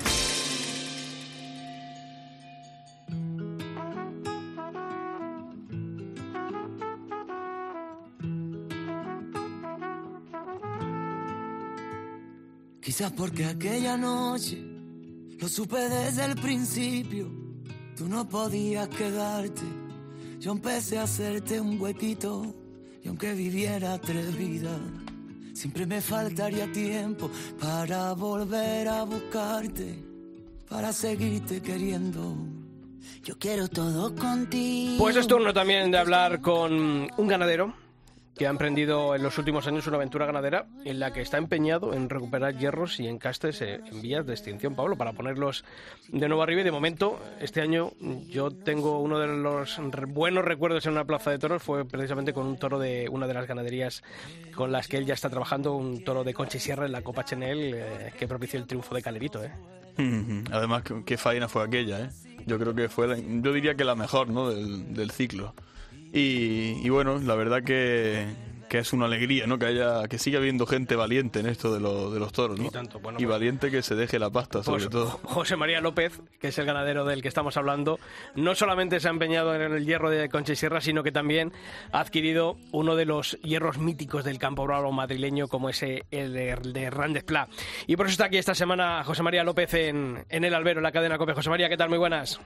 Quizás 12.91 13.13
porque 13.13 13.45
aquella 13.45 13.97
noche 13.97 14.61
lo 15.39 15.49
supe 15.49 15.79
desde 15.79 16.25
el 16.25 16.35
principio. 16.35 17.31
Tú 17.97 18.09
no 18.09 18.29
podías 18.29 18.89
quedarte. 18.89 19.63
Yo 20.41 20.51
empecé 20.51 20.99
a 20.99 21.05
hacerte 21.05 21.61
un 21.61 21.81
huequito. 21.81 22.53
Y 23.01 23.07
aunque 23.07 23.33
viviera 23.35 23.97
tres 24.01 24.37
vidas, 24.37 24.81
siempre 25.55 25.87
me 25.87 26.01
faltaría 26.01 26.73
tiempo 26.73 27.31
para 27.61 28.13
volver 28.15 28.89
a 28.89 29.05
buscarte. 29.05 30.05
Para 30.69 30.93
seguirte 30.93 31.63
queriendo. 31.63 32.35
Yo 33.23 33.39
quiero 33.39 33.69
todo 33.69 34.13
contigo. 34.17 34.99
Pues 34.99 35.15
es 35.15 35.29
turno 35.29 35.55
también 35.55 35.93
de 35.93 35.99
hablar 35.99 36.41
con 36.41 37.09
un 37.17 37.29
ganadero 37.29 37.73
que 38.37 38.47
ha 38.47 38.51
emprendido 38.51 39.15
en 39.15 39.23
los 39.23 39.37
últimos 39.39 39.67
años 39.67 39.87
una 39.87 39.97
aventura 39.97 40.27
ganadera 40.27 40.67
en 40.85 40.99
la 40.99 41.13
que 41.13 41.21
está 41.21 41.37
empeñado 41.37 41.93
en 41.95 42.09
recuperar 42.09 42.57
hierros 42.57 42.99
y 43.01 43.07
encastes 43.07 43.61
en 43.61 44.01
vías 44.01 44.27
de 44.27 44.33
extinción, 44.33 44.75
Pablo, 44.75 44.97
para 44.97 45.13
ponerlos 45.13 45.65
de 46.09 46.27
nuevo 46.29 46.43
arriba. 46.43 46.63
Y 46.63 46.65
de 46.65 46.71
momento, 46.71 47.21
este 47.41 47.61
año 47.61 47.93
yo 48.29 48.51
tengo 48.51 49.01
uno 49.01 49.19
de 49.19 49.27
los 49.27 49.79
buenos 50.09 50.45
recuerdos 50.45 50.87
en 50.87 50.93
una 50.93 51.05
plaza 51.05 51.31
de 51.31 51.39
toros, 51.39 51.63
fue 51.63 51.85
precisamente 51.85 52.33
con 52.33 52.47
un 52.47 52.57
toro 52.57 52.79
de 52.79 53.09
una 53.11 53.27
de 53.27 53.35
las 53.35 53.47
ganaderías 53.47 54.03
con 54.55 54.73
las 54.73 54.89
que 54.89 54.97
él 54.97 55.07
ya 55.07 55.15
está 55.15 55.29
trabajando, 55.29 55.75
un 55.75 56.03
toro 56.05 56.25
de 56.25 56.33
Concha 56.33 56.57
y 56.57 56.61
Sierra 56.61 56.87
en 56.87 56.93
la 56.93 57.03
Copa 57.03 57.25
Chenel, 57.25 57.75
eh, 57.75 58.13
que 58.19 58.27
propició 58.27 58.59
el 58.59 58.67
triunfo 58.67 58.95
de 58.95 59.03
Calerito. 59.03 59.45
¿eh? 59.45 59.53
Además, 60.51 60.83
qué 61.05 61.17
faena 61.17 61.49
fue 61.49 61.65
aquella, 61.65 62.01
¿eh? 62.01 62.11
Yo 62.47 62.59
creo 62.59 62.75
que 62.75 62.89
fue, 62.89 63.23
yo 63.43 63.53
diría 63.53 63.75
que 63.75 63.85
la 63.85 63.95
mejor, 63.95 64.29
¿no? 64.29 64.51
Del 64.51 65.11
ciclo. 65.11 65.55
Y, 66.13 66.85
y, 66.85 66.89
bueno, 66.89 67.19
la 67.19 67.35
verdad 67.37 67.63
que, 67.63 68.27
que 68.69 68.79
es 68.79 68.93
una 68.93 69.07
alegría, 69.07 69.47
¿no? 69.47 69.59
Que 69.61 69.67
haya, 69.67 70.09
que 70.09 70.19
siga 70.19 70.39
habiendo 70.39 70.67
gente 70.67 70.97
valiente 70.97 71.39
en 71.39 71.47
esto 71.47 71.73
de, 71.73 71.79
lo- 71.81 72.11
de 72.11 72.19
los 72.19 72.33
toros, 72.33 72.59
¿no? 72.59 72.67
Y 72.67 72.71
tanto, 72.71 72.99
bueno, 72.99 73.19
y 73.21 73.23
pues- 73.25 73.31
valiente 73.33 73.71
que 73.71 73.81
se 73.83 73.95
deje 73.95 74.19
la 74.19 74.29
pasta, 74.31 74.63
sobre 74.65 74.81
Pues, 74.87 74.91
todo. 74.91 75.07
José 75.23 75.55
María 75.57 75.81
López, 75.81 76.21
que 76.41 76.49
es 76.49 76.59
el 76.59 76.67
ganadero 76.67 77.05
del 77.05 77.23
que 77.23 77.29
estamos 77.29 77.57
hablando, 77.57 78.01
no 78.35 78.57
solamente 78.57 78.99
se 78.99 79.07
ha 79.07 79.13
empeñado 79.13 79.55
en 79.55 79.63
el 79.73 79.87
hierro 79.87 80.11
de 80.11 80.29
Concha 80.29 80.53
y 80.53 80.57
Sierra, 80.57 80.81
sino 80.81 81.05
que 81.05 81.13
también 81.13 81.53
ha 81.93 82.01
adquirido 82.01 82.57
uno 82.73 82.97
de 82.97 83.05
los 83.07 83.39
hierros 83.43 83.79
míticos 83.79 84.25
del 84.25 84.39
campo 84.39 84.67
bravo 84.67 84.91
madrileño, 84.91 85.47
como 85.47 85.69
ese 85.71 86.07
el 86.11 86.33
de, 86.33 86.57
de 86.57 86.83
Hernández 86.83 87.23
Pla. 87.23 87.49
Y 87.87 87.95
por 87.97 88.07
eso 88.07 88.13
está 88.15 88.25
aquí 88.25 88.37
esta 88.39 88.55
semana 88.57 89.05
José 89.05 89.23
María 89.23 89.45
López 89.45 89.73
en, 89.75 90.25
en 90.29 90.45
el 90.45 90.55
albero, 90.55 90.81
en 90.81 90.85
la 90.85 90.93
cadena 90.93 91.19
COPE. 91.19 91.35
José 91.35 91.51
María, 91.51 91.69
¿qué 91.69 91.77
tal? 91.77 91.89
Muy 91.89 91.99
buenas. 91.99 92.41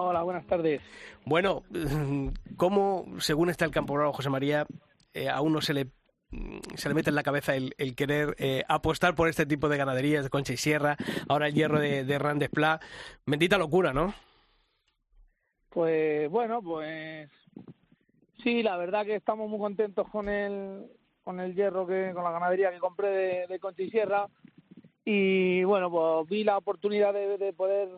Hola, 0.00 0.22
buenas 0.22 0.46
tardes. 0.46 0.80
Bueno, 1.24 1.64
¿cómo, 2.56 3.04
según 3.18 3.50
está 3.50 3.64
el 3.64 3.72
campo 3.72 3.96
José 4.12 4.30
María, 4.30 4.64
eh, 5.12 5.28
a 5.28 5.40
uno 5.40 5.60
se 5.60 5.74
le 5.74 5.88
se 6.76 6.88
le 6.88 6.94
mete 6.94 7.10
en 7.10 7.16
la 7.16 7.24
cabeza 7.24 7.56
el, 7.56 7.74
el 7.78 7.96
querer 7.96 8.36
eh, 8.38 8.62
apostar 8.68 9.16
por 9.16 9.28
este 9.28 9.44
tipo 9.44 9.68
de 9.68 9.76
ganaderías 9.76 10.22
de 10.22 10.30
Concha 10.30 10.52
y 10.52 10.56
Sierra, 10.56 10.96
ahora 11.28 11.48
el 11.48 11.54
hierro 11.54 11.80
de, 11.80 12.04
de 12.04 12.14
Hernández 12.14 12.48
Pla. 12.48 12.78
Bendita 13.26 13.58
locura, 13.58 13.92
¿no? 13.92 14.14
Pues 15.70 16.30
bueno, 16.30 16.62
pues 16.62 17.28
sí, 18.44 18.62
la 18.62 18.76
verdad 18.76 19.04
que 19.04 19.16
estamos 19.16 19.50
muy 19.50 19.58
contentos 19.58 20.08
con 20.10 20.28
el 20.28 20.86
con 21.24 21.40
el 21.40 21.56
hierro 21.56 21.88
que 21.88 22.12
con 22.14 22.22
la 22.22 22.30
ganadería 22.30 22.70
que 22.70 22.78
compré 22.78 23.08
de, 23.08 23.46
de 23.48 23.58
Concha 23.58 23.82
y 23.82 23.90
Sierra 23.90 24.28
y 25.04 25.64
bueno, 25.64 25.90
pues 25.90 26.28
vi 26.28 26.44
la 26.44 26.56
oportunidad 26.56 27.12
de, 27.12 27.36
de 27.36 27.52
poder 27.52 27.88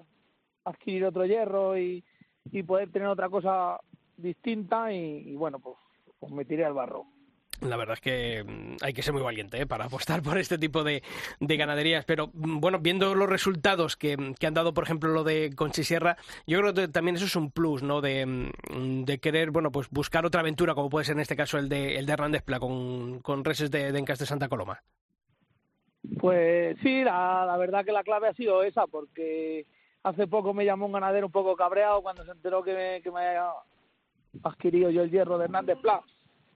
adquirir 0.65 1.05
otro 1.05 1.27
hierro 1.27 1.79
y, 1.79 2.05
y 2.51 2.63
poder 2.63 2.91
tener 2.91 3.09
otra 3.09 3.29
cosa 3.29 3.79
distinta 4.17 4.93
y, 4.93 5.31
y 5.31 5.37
bueno, 5.37 5.59
pues, 5.59 5.77
pues 6.19 6.33
me 6.33 6.45
tiré 6.45 6.65
al 6.65 6.75
barro. 6.75 7.07
La 7.61 7.77
verdad 7.77 7.95
es 7.95 8.01
que 8.01 8.43
mm, 8.43 8.77
hay 8.83 8.93
que 8.93 9.03
ser 9.03 9.13
muy 9.13 9.23
valiente 9.23 9.61
¿eh? 9.61 9.67
para 9.67 9.85
apostar 9.85 10.23
por 10.23 10.39
este 10.39 10.57
tipo 10.57 10.83
de, 10.83 11.03
de 11.41 11.57
ganaderías. 11.57 12.05
Pero 12.05 12.31
mm, 12.33 12.61
bueno, 12.61 12.79
viendo 12.79 13.15
los 13.15 13.29
resultados 13.29 13.97
que, 13.97 14.17
que 14.39 14.47
han 14.47 14.55
dado, 14.55 14.73
por 14.73 14.85
ejemplo, 14.85 15.11
lo 15.11 15.25
de 15.25 15.51
Concha 15.55 15.83
y 15.83 15.85
Sierra, 15.85 16.17
yo 16.47 16.59
creo 16.61 16.73
que 16.73 16.89
también 16.89 17.17
eso 17.17 17.27
es 17.27 17.37
un 17.37 17.51
plus, 17.51 17.83
¿no? 17.83 18.01
De, 18.01 18.25
mm, 18.25 19.05
de 19.05 19.19
querer, 19.19 19.51
bueno, 19.51 19.71
pues 19.71 19.91
buscar 19.91 20.25
otra 20.25 20.41
aventura, 20.41 20.75
como 20.75 20.89
puede 20.89 21.05
ser 21.05 21.17
en 21.17 21.21
este 21.21 21.37
caso 21.37 21.59
el 21.59 21.69
de, 21.69 21.97
el 21.97 22.07
de 22.07 22.13
Hernández 22.13 22.43
Pla 22.43 22.59
con, 22.61 23.21
con 23.21 23.45
reses 23.45 23.71
de, 23.71 23.93
de 23.93 23.99
Encas 23.99 24.19
de 24.19 24.27
Santa 24.27 24.49
Coloma. 24.49 24.83
Pues 26.19 26.79
sí, 26.83 27.05
la, 27.05 27.45
la 27.47 27.57
verdad 27.59 27.85
que 27.85 27.93
la 27.93 28.03
clave 28.03 28.29
ha 28.29 28.35
sido 28.35 28.63
esa, 28.63 28.87
porque 28.87 29.67
hace 30.03 30.27
poco 30.27 30.55
me 30.55 30.65
llamó 30.65 30.87
un 30.87 30.93
ganadero 30.93 31.27
un 31.27 31.33
poco 31.33 31.57
cabreado 31.57 32.03
cuando 32.03 32.25
se 32.25 32.31
enteró 32.31 32.63
que 32.63 32.75
me, 32.75 33.03
que 33.03 33.11
me 33.11 33.21
había 33.27 33.51
adquirido 34.43 34.91
yo 34.91 35.03
el 35.03 35.11
hierro 35.11 35.39
de 35.39 35.45
Hernández 35.45 35.79
Pla. 35.79 36.03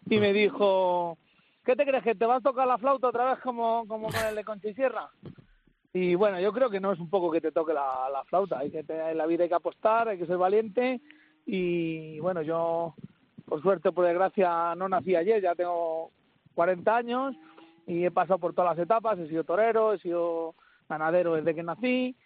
Y 0.08 0.18
me 0.18 0.32
dijo, 0.32 1.16
¿qué 1.64 1.74
te 1.76 1.84
crees, 1.86 2.04
que 2.04 2.14
te 2.14 2.26
vas 2.26 2.38
a 2.38 2.48
tocar 2.50 2.66
la 2.66 2.78
flauta 2.78 3.08
otra 3.08 3.24
vez 3.34 3.38
como, 3.42 3.86
como 3.88 4.08
con 4.08 4.24
el 4.28 4.34
de 4.34 4.44
Concha 4.44 4.68
y 4.68 4.74
Sierra? 4.74 5.08
Y 5.92 6.14
bueno, 6.16 6.40
yo 6.40 6.52
creo 6.52 6.68
que 6.70 6.80
no 6.80 6.92
es 6.92 6.98
un 6.98 7.08
poco 7.08 7.30
que 7.30 7.40
te 7.40 7.52
toque 7.52 7.72
la, 7.72 8.08
la 8.12 8.24
flauta, 8.24 8.58
hay 8.58 8.70
que 8.70 8.82
te- 8.82 9.10
en 9.12 9.16
la 9.18 9.26
vida 9.26 9.44
hay 9.44 9.48
que 9.48 9.54
apostar, 9.54 10.08
hay 10.08 10.18
que 10.18 10.26
ser 10.26 10.36
valiente. 10.36 11.00
Y 11.46 12.18
bueno, 12.20 12.42
yo 12.42 12.94
por 13.46 13.62
suerte, 13.62 13.92
por 13.92 14.04
desgracia, 14.06 14.74
no 14.74 14.88
nací 14.88 15.14
ayer, 15.14 15.40
ya 15.42 15.54
tengo 15.54 16.10
40 16.54 16.96
años 16.96 17.36
y 17.86 18.04
he 18.04 18.10
pasado 18.10 18.38
por 18.38 18.54
todas 18.54 18.76
las 18.76 18.82
etapas, 18.84 19.18
he 19.18 19.28
sido 19.28 19.44
torero, 19.44 19.92
he 19.92 19.98
sido 19.98 20.54
ganadero 20.88 21.34
desde 21.34 21.54
que 21.54 21.62
nací 21.62 22.16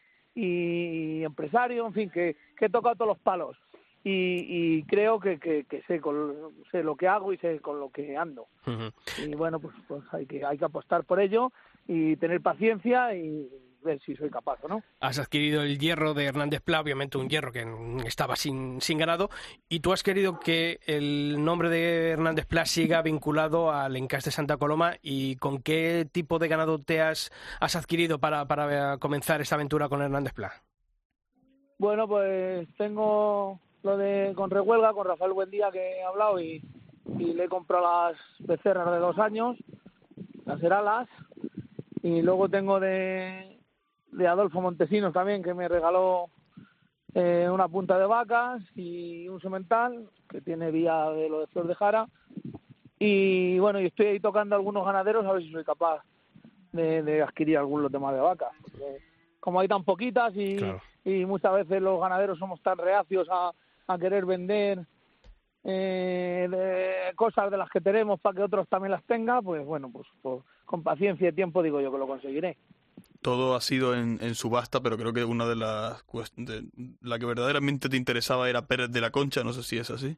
y 0.40 1.24
empresario, 1.24 1.84
en 1.84 1.92
fin, 1.92 2.10
que, 2.10 2.36
que 2.56 2.66
he 2.66 2.70
tocado 2.70 2.94
todos 2.94 3.08
los 3.08 3.18
palos 3.18 3.56
y, 4.04 4.46
y 4.48 4.82
creo 4.84 5.18
que, 5.18 5.40
que, 5.40 5.64
que 5.64 5.82
sé, 5.82 6.00
con, 6.00 6.54
sé 6.70 6.84
lo 6.84 6.94
que 6.94 7.08
hago 7.08 7.32
y 7.32 7.38
sé 7.38 7.58
con 7.58 7.80
lo 7.80 7.90
que 7.90 8.16
ando. 8.16 8.46
Y 9.26 9.34
bueno, 9.34 9.58
pues, 9.58 9.74
pues 9.88 10.02
hay, 10.12 10.26
que, 10.26 10.44
hay 10.44 10.56
que 10.56 10.64
apostar 10.64 11.02
por 11.02 11.20
ello 11.20 11.50
y 11.88 12.14
tener 12.16 12.40
paciencia 12.40 13.16
y 13.16 13.50
ver 13.88 14.00
si 14.00 14.14
soy 14.14 14.30
capaz 14.30 14.58
o 14.62 14.68
no. 14.68 14.82
Has 15.00 15.18
adquirido 15.18 15.62
el 15.62 15.78
hierro 15.78 16.14
de 16.14 16.26
Hernández 16.26 16.60
Pla, 16.60 16.80
obviamente 16.80 17.18
un 17.18 17.28
hierro 17.28 17.52
que 17.52 17.66
estaba 18.06 18.36
sin, 18.36 18.80
sin 18.80 18.98
ganado, 18.98 19.30
y 19.68 19.80
tú 19.80 19.92
has 19.92 20.02
querido 20.02 20.38
que 20.38 20.80
el 20.86 21.42
nombre 21.44 21.68
de 21.70 22.10
Hernández 22.10 22.46
Pla 22.46 22.66
siga 22.66 23.02
vinculado 23.02 23.70
al 23.72 23.96
encaste 23.96 24.30
Santa 24.30 24.56
Coloma. 24.56 24.94
¿Y 25.02 25.36
con 25.36 25.62
qué 25.62 26.06
tipo 26.10 26.38
de 26.38 26.48
ganado 26.48 26.78
te 26.78 27.00
has, 27.00 27.30
has 27.60 27.76
adquirido 27.76 28.18
para, 28.18 28.46
para 28.46 28.98
comenzar 28.98 29.40
esta 29.40 29.54
aventura 29.54 29.88
con 29.88 30.02
Hernández 30.02 30.34
Pla? 30.34 30.52
Bueno, 31.78 32.06
pues 32.08 32.68
tengo 32.76 33.60
lo 33.82 33.96
de 33.96 34.32
con 34.34 34.50
Rehuelga, 34.50 34.92
con 34.92 35.06
Rafael 35.06 35.32
Buendía 35.32 35.70
que 35.70 35.98
he 35.98 36.02
hablado 36.02 36.40
y, 36.40 36.62
y 37.18 37.32
le 37.32 37.44
he 37.44 37.48
comprado 37.48 38.10
las 38.10 38.18
becerras 38.40 38.90
de 38.90 38.98
dos 38.98 39.18
años, 39.18 39.56
las 40.44 40.62
Heralas, 40.62 41.08
y 42.02 42.22
luego 42.22 42.48
tengo 42.48 42.80
de, 42.80 43.57
de 44.12 44.26
Adolfo 44.26 44.60
Montesinos 44.60 45.12
también 45.12 45.42
que 45.42 45.54
me 45.54 45.68
regaló 45.68 46.30
eh, 47.14 47.48
una 47.50 47.68
punta 47.68 47.98
de 47.98 48.06
vacas 48.06 48.62
y 48.74 49.28
un 49.28 49.40
semental 49.40 50.08
que 50.28 50.40
tiene 50.40 50.70
vía 50.70 51.10
de 51.10 51.28
lo 51.28 51.40
de 51.40 51.46
Flor 51.48 51.66
de 51.66 51.74
Jara 51.74 52.08
y 52.98 53.58
bueno, 53.58 53.80
y 53.80 53.86
estoy 53.86 54.06
ahí 54.06 54.20
tocando 54.20 54.54
a 54.54 54.58
algunos 54.58 54.84
ganaderos 54.84 55.24
a 55.24 55.32
ver 55.32 55.42
si 55.42 55.52
soy 55.52 55.64
capaz 55.64 56.02
de, 56.72 57.02
de 57.02 57.22
adquirir 57.22 57.58
algún 57.58 57.82
lote 57.82 57.98
más 57.98 58.14
de 58.14 58.20
vacas. 58.20 58.50
porque 58.62 58.98
como 59.40 59.60
hay 59.60 59.68
tan 59.68 59.84
poquitas 59.84 60.32
y, 60.36 60.56
Claro. 60.56 60.80
y 61.04 61.24
muchas 61.24 61.54
veces 61.54 61.80
los 61.80 62.00
ganaderos 62.00 62.38
somos 62.38 62.60
tan 62.60 62.76
reacios 62.76 63.28
a, 63.30 63.52
a 63.86 63.98
querer 63.98 64.26
vender 64.26 64.80
eh, 65.64 66.46
de 66.50 67.14
cosas 67.14 67.50
de 67.50 67.56
las 67.56 67.70
que 67.70 67.80
tenemos 67.80 68.20
para 68.20 68.36
que 68.36 68.42
otros 68.42 68.68
también 68.68 68.92
las 68.92 69.04
tengan, 69.04 69.42
pues 69.44 69.64
bueno, 69.64 69.90
pues, 69.92 70.06
pues 70.22 70.42
con 70.64 70.82
paciencia 70.82 71.28
y 71.28 71.32
tiempo 71.32 71.62
digo 71.62 71.80
yo 71.80 71.90
que 71.92 71.98
lo 71.98 72.06
conseguiré. 72.06 72.56
Todo 73.20 73.56
ha 73.56 73.60
sido 73.60 73.94
en, 73.94 74.34
subasta, 74.34 74.80
pero 74.80 74.96
creo 74.96 75.12
que 75.12 75.24
una 75.24 75.46
de 75.46 75.56
las 75.56 76.04
de- 76.36 76.64
la 77.00 77.18
que 77.18 77.26
verdaderamente 77.26 77.88
te 77.88 77.96
interesaba 77.96 78.48
era 78.48 78.66
Pérez 78.66 78.90
de 78.90 79.00
la 79.00 79.10
Concha, 79.10 79.42
no 79.42 79.52
sé 79.52 79.62
si 79.62 79.76
es 79.78 79.90
así. 79.90 80.16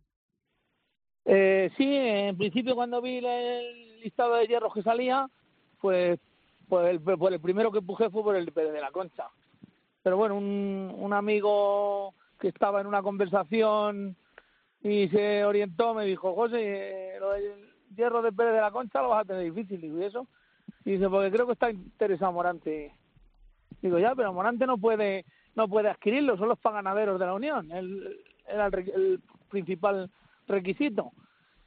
Eh, 1.25 1.71
sí, 1.77 1.85
en 1.95 2.37
principio 2.37 2.75
cuando 2.75 3.01
vi 3.01 3.19
el 3.19 4.01
listado 4.01 4.35
de 4.35 4.47
hierros 4.47 4.75
que 4.75 4.83
salía, 4.83 5.29
pues, 5.81 6.19
pues 6.69 6.91
el, 6.91 7.01
por 7.01 7.33
el 7.33 7.41
primero 7.41 7.71
que 7.71 7.79
empujé 7.79 8.11
fue 8.11 8.23
por 8.23 8.37
el 8.37 8.53
Pérez 8.53 8.73
de 8.73 8.81
la 8.81 8.91
Concha. 8.91 9.29
Pero 10.03 10.17
bueno, 10.17 10.37
un, 10.37 10.95
un 10.97 11.13
amigo 11.13 12.15
que 12.39 12.49
estaba 12.49 12.81
en 12.81 12.87
una 12.87 13.03
conversación 13.03 14.17
y 14.83 15.09
se 15.09 15.45
orientó 15.45 15.95
me 15.95 16.07
dijo, 16.07 16.35
José, 16.35 17.17
lo 17.21 17.31
del 17.33 17.71
hierro 17.95 18.23
de 18.23 18.33
Pérez 18.33 18.55
de 18.55 18.61
la 18.61 18.71
Concha 18.71 19.03
lo 19.03 19.11
vas 19.11 19.23
a 19.23 19.27
tener 19.27 19.53
difícil. 19.53 19.85
¿y 19.85 20.05
eso? 20.05 20.27
Y 20.85 20.93
dice, 20.93 21.09
porque 21.09 21.31
creo 21.31 21.47
que 21.47 21.53
está 21.53 21.71
interesado 21.71 22.33
Morante. 22.33 22.95
Digo, 23.83 23.99
ya, 23.99 24.15
pero 24.15 24.33
Morante 24.33 24.67
no 24.67 24.79
puede 24.79 25.25
no 25.57 25.69
puede 25.69 25.89
adquirirlo, 25.91 26.37
son 26.37 26.49
los 26.49 26.59
paganaderos 26.59 27.19
de 27.19 27.27
la 27.27 27.35
Unión. 27.35 27.71
Él 27.73 28.19
era 28.47 28.67
el, 28.67 28.75
el 28.91 29.21
principal 29.51 30.09
requisito. 30.47 31.13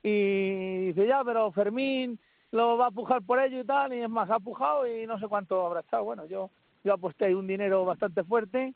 Y 0.01 0.87
dice, 0.87 1.05
ya, 1.07 1.23
pero 1.23 1.51
Fermín 1.51 2.17
lo 2.51 2.77
va 2.77 2.87
a 2.87 2.91
pujar 2.91 3.21
por 3.23 3.39
ello 3.39 3.59
y 3.59 3.65
tal, 3.65 3.93
y 3.93 4.01
es 4.01 4.09
más, 4.09 4.29
ha 4.29 4.39
pujado 4.39 4.87
y 4.87 5.05
no 5.07 5.19
sé 5.19 5.27
cuánto 5.27 5.65
habrá 5.65 5.81
estado. 5.81 6.03
Bueno, 6.03 6.25
yo, 6.25 6.49
yo 6.83 6.93
aposté 6.93 7.25
ahí 7.25 7.33
un 7.33 7.47
dinero 7.47 7.83
bastante 7.85 8.23
fuerte 8.23 8.73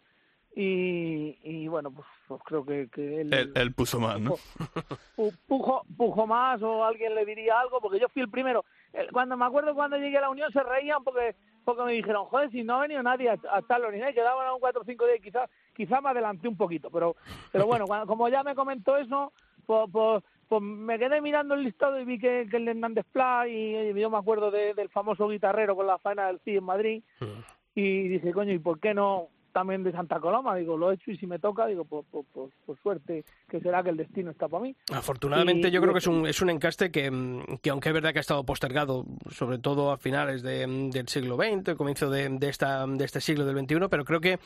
y, 0.56 1.38
y 1.44 1.68
bueno, 1.68 1.92
pues, 1.92 2.08
pues 2.28 2.42
creo 2.44 2.66
que, 2.66 2.88
que 2.90 3.22
él, 3.22 3.34
Él, 3.34 3.52
él 3.56 3.74
puso 3.74 4.00
más, 4.00 4.20
¿no? 4.20 4.36
pu- 5.18 5.36
pujo, 5.48 5.84
pujo 5.96 6.26
más 6.28 6.62
o 6.64 6.84
alguien 6.84 7.14
le 7.14 7.26
diría 7.26 7.60
algo, 7.60 7.80
porque 7.80 8.00
yo 8.00 8.10
fui 8.10 8.22
el 8.22 8.30
primero. 8.30 8.66
El- 8.94 9.12
Cuando 9.12 9.36
me 9.38 9.46
acuerdo 9.46 9.74
cuando 9.76 9.98
llegué 9.98 10.18
a 10.18 10.22
la 10.22 10.30
Unión 10.30 10.52
se 10.52 10.64
reían 10.64 11.04
porque 11.04 11.36
porque 11.66 11.84
me 11.84 11.92
dijeron, 11.92 12.24
joder, 12.28 12.50
si 12.50 12.64
no 12.64 12.76
ha 12.76 12.82
venido 12.82 13.04
nadie 13.04 13.30
a, 13.30 13.36
a 13.52 13.60
estarlo 13.60 13.92
ni 13.92 13.98
nada, 14.00 14.12
y 14.12 14.14
quedaban 14.14 14.48
a 14.48 14.54
un 14.54 14.60
4 14.62 14.82
o 14.82 14.86
5 14.86 15.06
días, 15.06 15.20
quizás 15.22 15.50
quizá 15.76 16.00
me 16.00 16.10
adelanté 16.12 16.48
un 16.48 16.56
poquito, 16.56 16.90
pero 16.90 17.18
pero 17.52 17.66
bueno, 17.68 17.86
cuando- 17.86 18.08
como 18.08 18.30
ya 18.30 18.42
me 18.42 18.56
comentó 18.56 18.96
eso, 18.96 19.34
pues, 19.66 19.90
pues, 19.92 20.24
pues 20.48 20.62
me 20.62 20.98
quedé 20.98 21.20
mirando 21.20 21.56
el 21.56 21.64
listado 21.66 22.00
y 22.00 22.06
vi 22.06 22.20
que, 22.20 22.48
que 22.50 22.56
el 22.56 22.64
de 22.64 22.72
Hernández 22.72 23.06
Pla, 23.12 23.50
y, 23.50 23.76
y 23.76 23.94
yo 24.00 24.10
me 24.10 24.18
acuerdo 24.18 24.50
de- 24.50 24.74
del 24.76 24.88
famoso 24.88 25.28
guitarrero 25.28 25.76
con 25.76 25.88
la 25.88 25.98
faena 25.98 26.28
del 26.28 26.40
CIE 26.40 26.60
en 26.60 26.64
Madrid, 26.64 27.04
y 27.76 28.08
dije, 28.08 28.32
coño, 28.32 28.54
¿y 28.54 28.60
por 28.60 28.80
qué 28.80 28.94
no 28.94 29.28
también 29.52 29.84
de 29.84 29.92
Santa 29.92 30.20
Coloma? 30.20 30.56
Digo, 30.56 30.78
lo 30.78 30.92
he 30.92 30.96
hecho 30.96 31.12
y 31.12 31.18
si 31.18 31.28
me 31.28 31.40
toca, 31.40 31.66
digo, 31.68 31.86
pues, 31.86 32.06
pues, 32.12 32.26
pues, 32.34 32.52
por 32.66 32.78
suerte, 32.82 33.26
que 33.50 33.60
será 33.60 33.84
que 33.84 33.90
el 33.90 33.98
destino 33.98 34.32
está 34.32 34.48
para 34.48 34.64
mí. 34.64 34.76
Afortunadamente 34.94 35.68
Y- 35.68 35.72
yo 35.72 35.82
creo 35.82 35.94
que 35.94 36.00
es 36.00 36.08
un, 36.08 36.28
es 36.28 36.42
un 36.42 36.50
encaste 36.50 36.92
que, 36.92 37.10
mm, 37.12 37.58
que 37.62 37.70
aunque 37.70 37.90
es 37.90 37.94
verdad 37.94 38.12
que 38.14 38.20
ha 38.20 38.22
estado 38.22 38.44
postergado, 38.46 39.06
sobre 39.30 39.58
todo 39.60 39.92
a 39.92 39.98
finales 39.98 40.42
de, 40.44 40.68
mm, 40.68 40.90
del 40.92 41.08
siglo 41.08 41.36
XX, 41.38 41.76
comienzo 41.76 42.10
de, 42.10 42.30
de, 42.30 42.50
esta, 42.50 42.86
de 42.88 43.06
este 43.06 43.22
siglo 43.22 43.46
del 43.46 43.58
XXI, 43.58 43.88
pero 43.90 44.06
creo 44.06 44.20
que, 44.22 44.40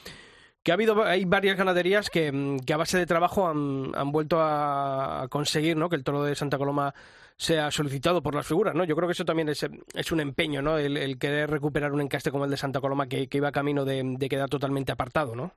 que 0.63 0.71
ha 0.71 0.75
habido 0.75 1.03
hay 1.03 1.25
varias 1.25 1.57
ganaderías 1.57 2.09
que, 2.09 2.31
mm, 2.31 2.59
que 2.59 2.73
a 2.73 2.77
base 2.77 2.97
de 2.97 3.05
trabajo 3.05 3.47
han, 3.47 3.91
han 3.95 4.11
vuelto 4.11 4.37
a 4.39 5.27
conseguir 5.29 5.75
¿no? 5.77 5.89
que 5.89 5.95
el 5.95 6.03
toro 6.03 6.23
de 6.23 6.35
Santa 6.35 6.57
Coloma 6.57 6.93
sea 7.41 7.71
solicitado 7.71 8.21
por 8.21 8.35
las 8.35 8.45
figuras, 8.45 8.75
¿no? 8.75 8.83
Yo 8.83 8.95
creo 8.95 9.07
que 9.07 9.13
eso 9.13 9.25
también 9.25 9.49
es, 9.49 9.67
es 9.95 10.11
un 10.11 10.19
empeño, 10.19 10.61
¿no? 10.61 10.77
El, 10.77 11.17
querer 11.17 11.49
recuperar 11.49 11.91
un 11.91 12.01
encaste 12.01 12.29
como 12.29 12.45
el 12.45 12.51
de 12.51 12.57
Santa 12.57 12.79
Coloma 12.79 13.07
que, 13.07 13.27
que 13.27 13.37
iba 13.37 13.51
camino 13.51 13.83
de, 13.83 14.03
de 14.05 14.29
quedar 14.29 14.47
totalmente 14.47 14.91
apartado, 14.91 15.35
¿no? 15.35 15.51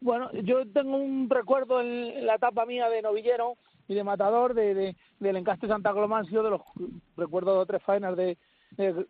Bueno, 0.00 0.28
yo 0.32 0.66
tengo 0.72 0.96
un 0.96 1.30
recuerdo 1.30 1.80
en, 1.80 2.26
la 2.26 2.34
etapa 2.34 2.66
mía 2.66 2.88
de 2.88 3.00
novillero 3.00 3.54
y 3.86 3.94
de 3.94 4.02
matador 4.02 4.54
de, 4.54 4.74
de- 4.74 4.96
del 5.20 5.36
encaste 5.36 5.68
Santa 5.68 5.92
Coloma 5.92 6.18
han 6.18 6.26
sido 6.26 6.42
de 6.42 6.50
los 6.50 6.62
recuerdo 7.16 7.54
dos 7.54 7.62
o 7.62 7.66
tres 7.66 7.80
faenas 7.84 8.16
de, 8.16 8.36
de 8.72 8.92
dos 8.92 9.06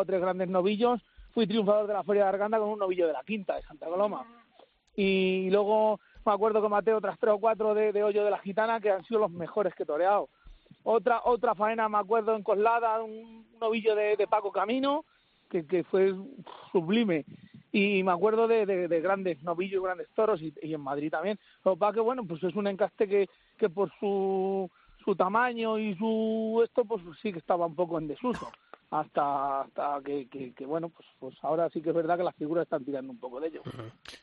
o 0.00 0.04
tres 0.04 0.20
grandes 0.20 0.48
novillos 0.48 1.00
fui 1.34 1.46
triunfador 1.46 1.86
de 1.86 1.94
la 1.94 2.02
feria 2.02 2.24
de 2.24 2.28
Arganda 2.30 2.58
con 2.58 2.68
un 2.68 2.80
novillo 2.80 3.06
de 3.06 3.12
la 3.12 3.22
quinta 3.22 3.54
de 3.54 3.62
Santa 3.62 3.86
Coloma 3.86 4.26
y 4.96 5.48
luego 5.50 6.00
me 6.26 6.32
acuerdo 6.32 6.60
que 6.60 6.68
maté 6.68 6.92
otras 6.92 7.16
tres 7.20 7.32
o 7.34 7.38
cuatro 7.38 7.74
de, 7.74 7.92
de 7.92 8.02
hoyo 8.02 8.24
de 8.24 8.30
la 8.30 8.38
gitana 8.38 8.80
que 8.80 8.90
han 8.90 9.04
sido 9.04 9.20
los 9.20 9.30
mejores 9.30 9.72
que 9.74 9.84
he 9.84 9.86
toreado 9.86 10.28
otra 10.84 11.20
otra 11.24 11.54
faena 11.54 11.88
me 11.88 11.98
acuerdo 11.98 12.34
en 12.36 12.42
Coslada 12.42 13.02
un 13.02 13.46
novillo 13.60 13.94
de, 13.94 14.16
Paco 14.26 14.50
Camino 14.52 15.04
que, 15.50 15.66
que 15.66 15.84
fue 15.84 16.14
sublime. 16.70 17.24
Y 17.74 18.02
me 18.02 18.12
acuerdo 18.12 18.48
de, 18.48 18.66
de- 18.66 18.86
de 18.88 19.00
grandes 19.00 19.42
novillos 19.42 19.82
grandes 19.82 20.08
toros 20.14 20.42
y, 20.42 20.52
y 20.62 20.74
en 20.74 20.80
Madrid 20.82 21.10
también. 21.10 21.38
Lo 21.64 21.76
que 21.92 22.00
bueno 22.00 22.24
pues 22.26 22.42
es 22.42 22.54
un 22.54 22.66
encaste 22.66 23.08
que, 23.08 23.28
que 23.58 23.70
por 23.70 23.90
su 23.98 24.70
su 25.04 25.16
tamaño 25.16 25.78
y 25.78 25.96
su 25.96 26.60
esto 26.64 26.84
pues 26.84 27.02
sí 27.20 27.32
que 27.32 27.38
estaba 27.38 27.66
un 27.66 27.74
poco 27.74 27.98
en 27.98 28.08
desuso 28.08 28.50
hasta 28.92 29.62
hasta 29.62 30.00
que, 30.04 30.28
que, 30.28 30.52
que, 30.52 30.66
bueno 30.66 30.90
pues 30.90 31.08
pues 31.18 31.34
ahora 31.40 31.70
sí 31.70 31.80
que 31.80 31.88
es 31.88 31.94
verdad 31.94 32.18
que 32.18 32.24
las 32.24 32.36
figuras 32.36 32.64
están 32.64 32.84
tirando 32.84 33.10
un 33.10 33.18
poco 33.18 33.40
de 33.40 33.48
ello 33.48 33.62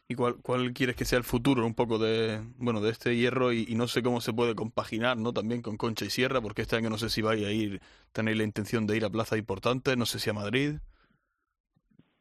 ¿Y 0.08 0.14
cuál, 0.14 0.36
cuál 0.44 0.74
quieres 0.74 0.96
que 0.96 1.06
sea 1.06 1.18
el 1.18 1.24
futuro 1.24 1.66
un 1.66 1.74
poco 1.74 1.98
de, 1.98 2.42
bueno, 2.58 2.80
de 2.80 2.92
este 2.92 3.16
hierro 3.16 3.52
y, 3.52 3.66
y 3.68 3.76
no 3.76 3.88
sé 3.88 4.04
cómo 4.04 4.22
se 4.22 4.34
puede 4.34 4.56
compaginar, 4.56 5.18
¿no? 5.18 5.34
También 5.34 5.62
con 5.62 5.78
Concha 5.78 6.06
y 6.06 6.10
Sierra, 6.10 6.42
porque 6.42 6.64
este 6.64 6.76
año 6.76 6.90
no 6.90 6.98
sé 6.98 7.10
si 7.10 7.22
vais 7.22 7.46
a 7.46 7.52
ir, 7.52 7.82
tenéis 8.12 8.38
la 8.38 8.44
intención 8.44 8.88
de 8.88 8.98
ir 8.98 9.06
a 9.06 9.10
plazas 9.10 9.38
importantes, 9.38 9.96
no 9.98 10.06
sé 10.06 10.20
si 10.20 10.30
a 10.30 10.34
Madrid. 10.34 10.78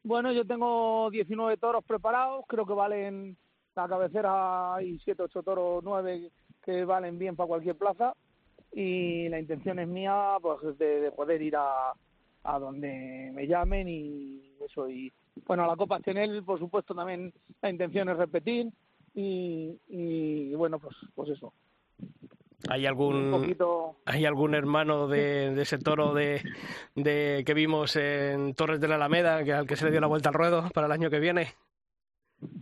Bueno, 0.03 0.33
yo 0.33 0.47
tengo 0.47 1.11
19 1.11 1.57
toros 1.57 1.85
preparados, 1.85 2.45
creo 2.47 2.67
que 2.67 2.75
valen 2.75 3.37
la 3.75 3.89
cabecera 3.89 4.75
hay 4.75 4.99
7, 4.99 5.23
8 5.23 5.43
toros, 5.43 5.85
9 5.85 6.31
que 6.63 6.85
valen 6.85 7.19
bien 7.19 7.37
para 7.37 7.49
cualquier 7.49 7.77
plaza 7.77 8.15
y 8.73 9.29
la 9.29 9.39
intención 9.39 9.79
es 9.79 9.89
mía 9.89 10.37
pues 10.43 10.79
de, 10.79 11.01
de 11.01 11.11
poder 11.13 11.41
ir 11.41 11.57
a, 11.57 11.95
a 12.45 12.59
donde 12.59 13.31
me 13.35 13.47
llamen 13.47 13.89
y 13.89 14.53
eso 14.65 14.89
y 14.89 15.13
bueno, 15.47 15.65
a 15.65 15.67
la 15.69 15.77
Copa 15.77 16.01
Chanel 16.01 16.43
por 16.45 16.59
supuesto 16.59 16.95
también 16.95 17.33
la 17.63 17.71
intención 17.71 18.09
es 18.09 18.17
repetir 18.17 18.69
y, 19.15 19.77
y 19.89 20.55
bueno, 20.55 20.79
pues 20.79 20.95
pues 21.15 21.31
eso. 21.31 21.53
¿Hay 22.69 22.87
algún, 22.87 23.31
poquito 23.31 23.97
¿Hay 24.05 24.25
algún 24.27 24.55
hermano 24.55 25.07
de, 25.07 25.55
de 25.55 25.63
ese 25.63 25.79
toro 25.79 26.13
de, 26.13 26.43
de 26.97 27.45
que 27.47 27.55
vimos 27.55 27.95
en 27.97 28.53
Torres 28.55 28.81
de 28.81 28.89
la 28.89 28.97
Alameda 28.97 29.45
que, 29.45 29.53
al 29.53 29.67
que 29.67 29.77
se 29.77 29.85
le 29.85 29.93
dio 29.93 30.01
la 30.01 30.09
vuelta 30.09 30.29
al 30.31 30.35
ruedo 30.35 30.69
para 30.75 30.87
el 30.87 30.93
año 30.93 31.09
que 31.11 31.21
viene? 31.21 31.55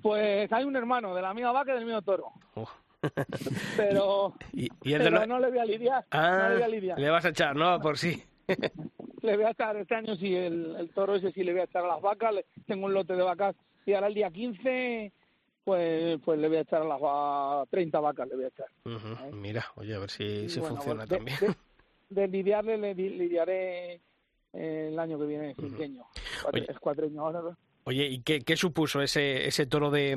pues 0.03 0.51
hay 0.53 0.65
un 0.65 0.77
hermano 0.77 1.15
de 1.15 1.23
la 1.23 1.35
misma 1.35 1.53
vaca 1.53 1.73
y 1.73 1.75
del 1.77 1.85
mismo 1.87 2.03
toro, 2.03 2.33
Oh. 2.55 2.69
pero 3.77 4.35
Y, 4.53 4.69
y 4.83 4.93
el 4.95 4.99
de 5.01 5.05
pero 5.05 5.19
la- 5.21 5.27
no 5.27 5.39
le 5.39 5.49
voy 5.51 5.59
a 5.59 5.65
lidiar, 5.65 6.03
no 6.13 6.19
Ah, 6.19 6.49
le 6.49 6.55
voy 6.55 6.63
a 6.63 6.69
lidiar. 6.69 6.99
le 6.99 7.11
vas 7.11 7.25
a 7.25 7.29
echar, 7.31 7.57
¿no? 7.57 7.79
Por 7.81 7.99
sí. 7.99 8.23
le 9.27 9.37
voy 9.37 9.45
a 9.47 9.51
echar 9.51 9.77
este 9.77 9.95
año 9.95 10.17
sí 10.17 10.35
el, 10.35 10.75
el 10.77 10.91
toro 10.91 11.17
ese 11.17 11.33
sí 11.33 11.43
le 11.45 11.53
voy 11.53 11.61
a 11.61 11.65
echar 11.65 11.85
a 11.85 11.89
las 11.89 12.01
vacas 12.01 12.35
le- 12.35 12.47
tengo 12.67 12.87
un 12.87 12.95
lote 12.95 13.15
de 13.15 13.23
vacas 13.23 13.55
y 13.85 13.93
ahora 13.93 14.07
el 14.09 14.15
día 14.15 14.31
15 14.31 15.13
pues 15.65 16.19
pues 16.25 16.39
le 16.39 16.49
voy 16.49 16.57
a 16.59 16.61
echar 16.61 16.83
a 16.83 16.85
las 16.85 17.01
a 17.03 17.65
30 17.71 18.01
vacas 18.01 18.29
le 18.29 18.37
voy 18.37 18.45
a 18.45 18.49
echar 18.49 18.67
Mira, 19.33 19.65
oye, 19.77 19.95
a 19.95 19.99
ver 19.99 20.11
si, 20.11 20.49
si 20.49 20.61
bueno, 20.61 20.77
funciona 20.77 21.07
pues, 21.07 21.11
de- 21.11 21.17
también. 21.17 21.39
de, 22.09 22.21
de 22.23 22.29
lidiarle 22.29 22.79
le 22.79 22.95
di- 22.95 23.11
lidiaré 23.11 24.01
el 24.53 24.99
año 24.99 25.19
que 25.19 25.27
viene 25.27 25.55
cinqueño 25.55 26.05
Cuatro- 26.43 26.61
Oye. 26.63 26.71
es 26.73 26.79
cuatreño 26.79 27.21
ahora. 27.27 27.57
Oye, 27.85 28.05
¿y 28.07 28.21
qué, 28.23 28.41
qué 28.41 28.57
supuso 28.57 29.01
ese, 29.01 29.47
ese 29.47 29.65
toro 29.67 29.91
de, 29.93 30.15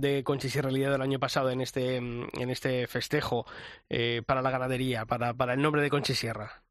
de 0.00 0.22
Conchis 0.22 0.54
y 0.56 0.60
Realidad 0.60 0.92
del 0.92 1.00
año 1.02 1.18
pasado 1.18 1.50
en 1.50 1.60
este, 1.62 1.96
en 1.96 2.50
este 2.50 2.86
festejo 2.88 3.46
eh, 3.88 4.22
para 4.26 4.42
la 4.42 4.50
ganadería, 4.50 5.06
para, 5.06 5.32
para 5.34 5.54
el 5.54 5.62
nombre 5.62 5.80
de 5.82 5.88
Conchis 5.90 6.18
Sierra? 6.18 6.62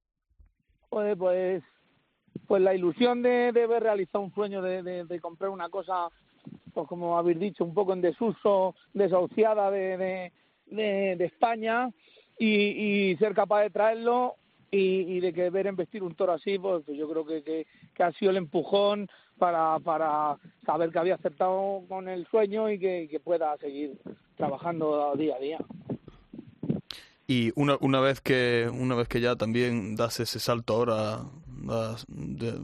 Joder, 0.89 1.17
pues 1.17 1.63
pues 2.47 2.61
la 2.61 2.73
ilusión 2.73 3.21
de, 3.21 3.51
de 3.51 3.63
haber 3.63 3.83
realizado 3.83 4.23
un 4.23 4.33
sueño 4.33 4.61
de, 4.61 4.83
de- 4.83 5.19
comprar 5.19 5.49
una 5.49 5.69
cosa 5.69 6.09
pues 6.73 6.87
como 6.87 7.17
habéis 7.17 7.39
dicho 7.39 7.63
un 7.63 7.73
poco 7.73 7.93
en 7.93 8.01
desuso 8.01 8.75
desahuciada 8.93 9.71
de, 9.71 10.31
de, 10.67 11.25
España 11.25 11.89
y, 12.37 12.47
y 13.11 13.17
ser 13.17 13.33
capaz 13.33 13.61
de 13.61 13.69
traerlo 13.69 14.35
y, 14.69 15.01
y 15.15 15.19
de 15.21 15.33
que 15.33 15.49
ver 15.49 15.67
investir 15.67 16.03
un 16.03 16.15
toro 16.15 16.33
así 16.33 16.59
pues, 16.59 16.83
pues 16.85 16.97
yo 16.97 17.09
creo 17.09 17.25
que, 17.25 17.43
que, 17.43 17.67
que 17.93 18.03
ha 18.03 18.11
sido 18.13 18.31
el 18.31 18.37
empujón 18.37 19.09
para, 19.37 19.79
para 19.79 20.37
saber 20.65 20.91
que 20.91 20.99
había 20.99 21.15
acertado 21.15 21.83
con 21.87 22.07
el 22.07 22.25
sueño 22.27 22.69
y 22.69 22.79
que, 22.79 23.07
que 23.09 23.19
pueda 23.19 23.55
seguir 23.57 23.97
trabajando 24.35 25.13
día 25.15 25.35
a 25.35 25.39
día. 25.39 25.57
Y 27.27 27.51
una, 27.55 27.77
una 27.81 27.99
vez 27.99 28.21
que 28.21 28.69
una 28.71 28.95
vez 28.95 29.07
que 29.07 29.19
ya 29.19 29.35
también 29.35 29.95
das 29.95 30.19
ese 30.19 30.39
salto 30.39 30.75
ahora, 30.75 31.21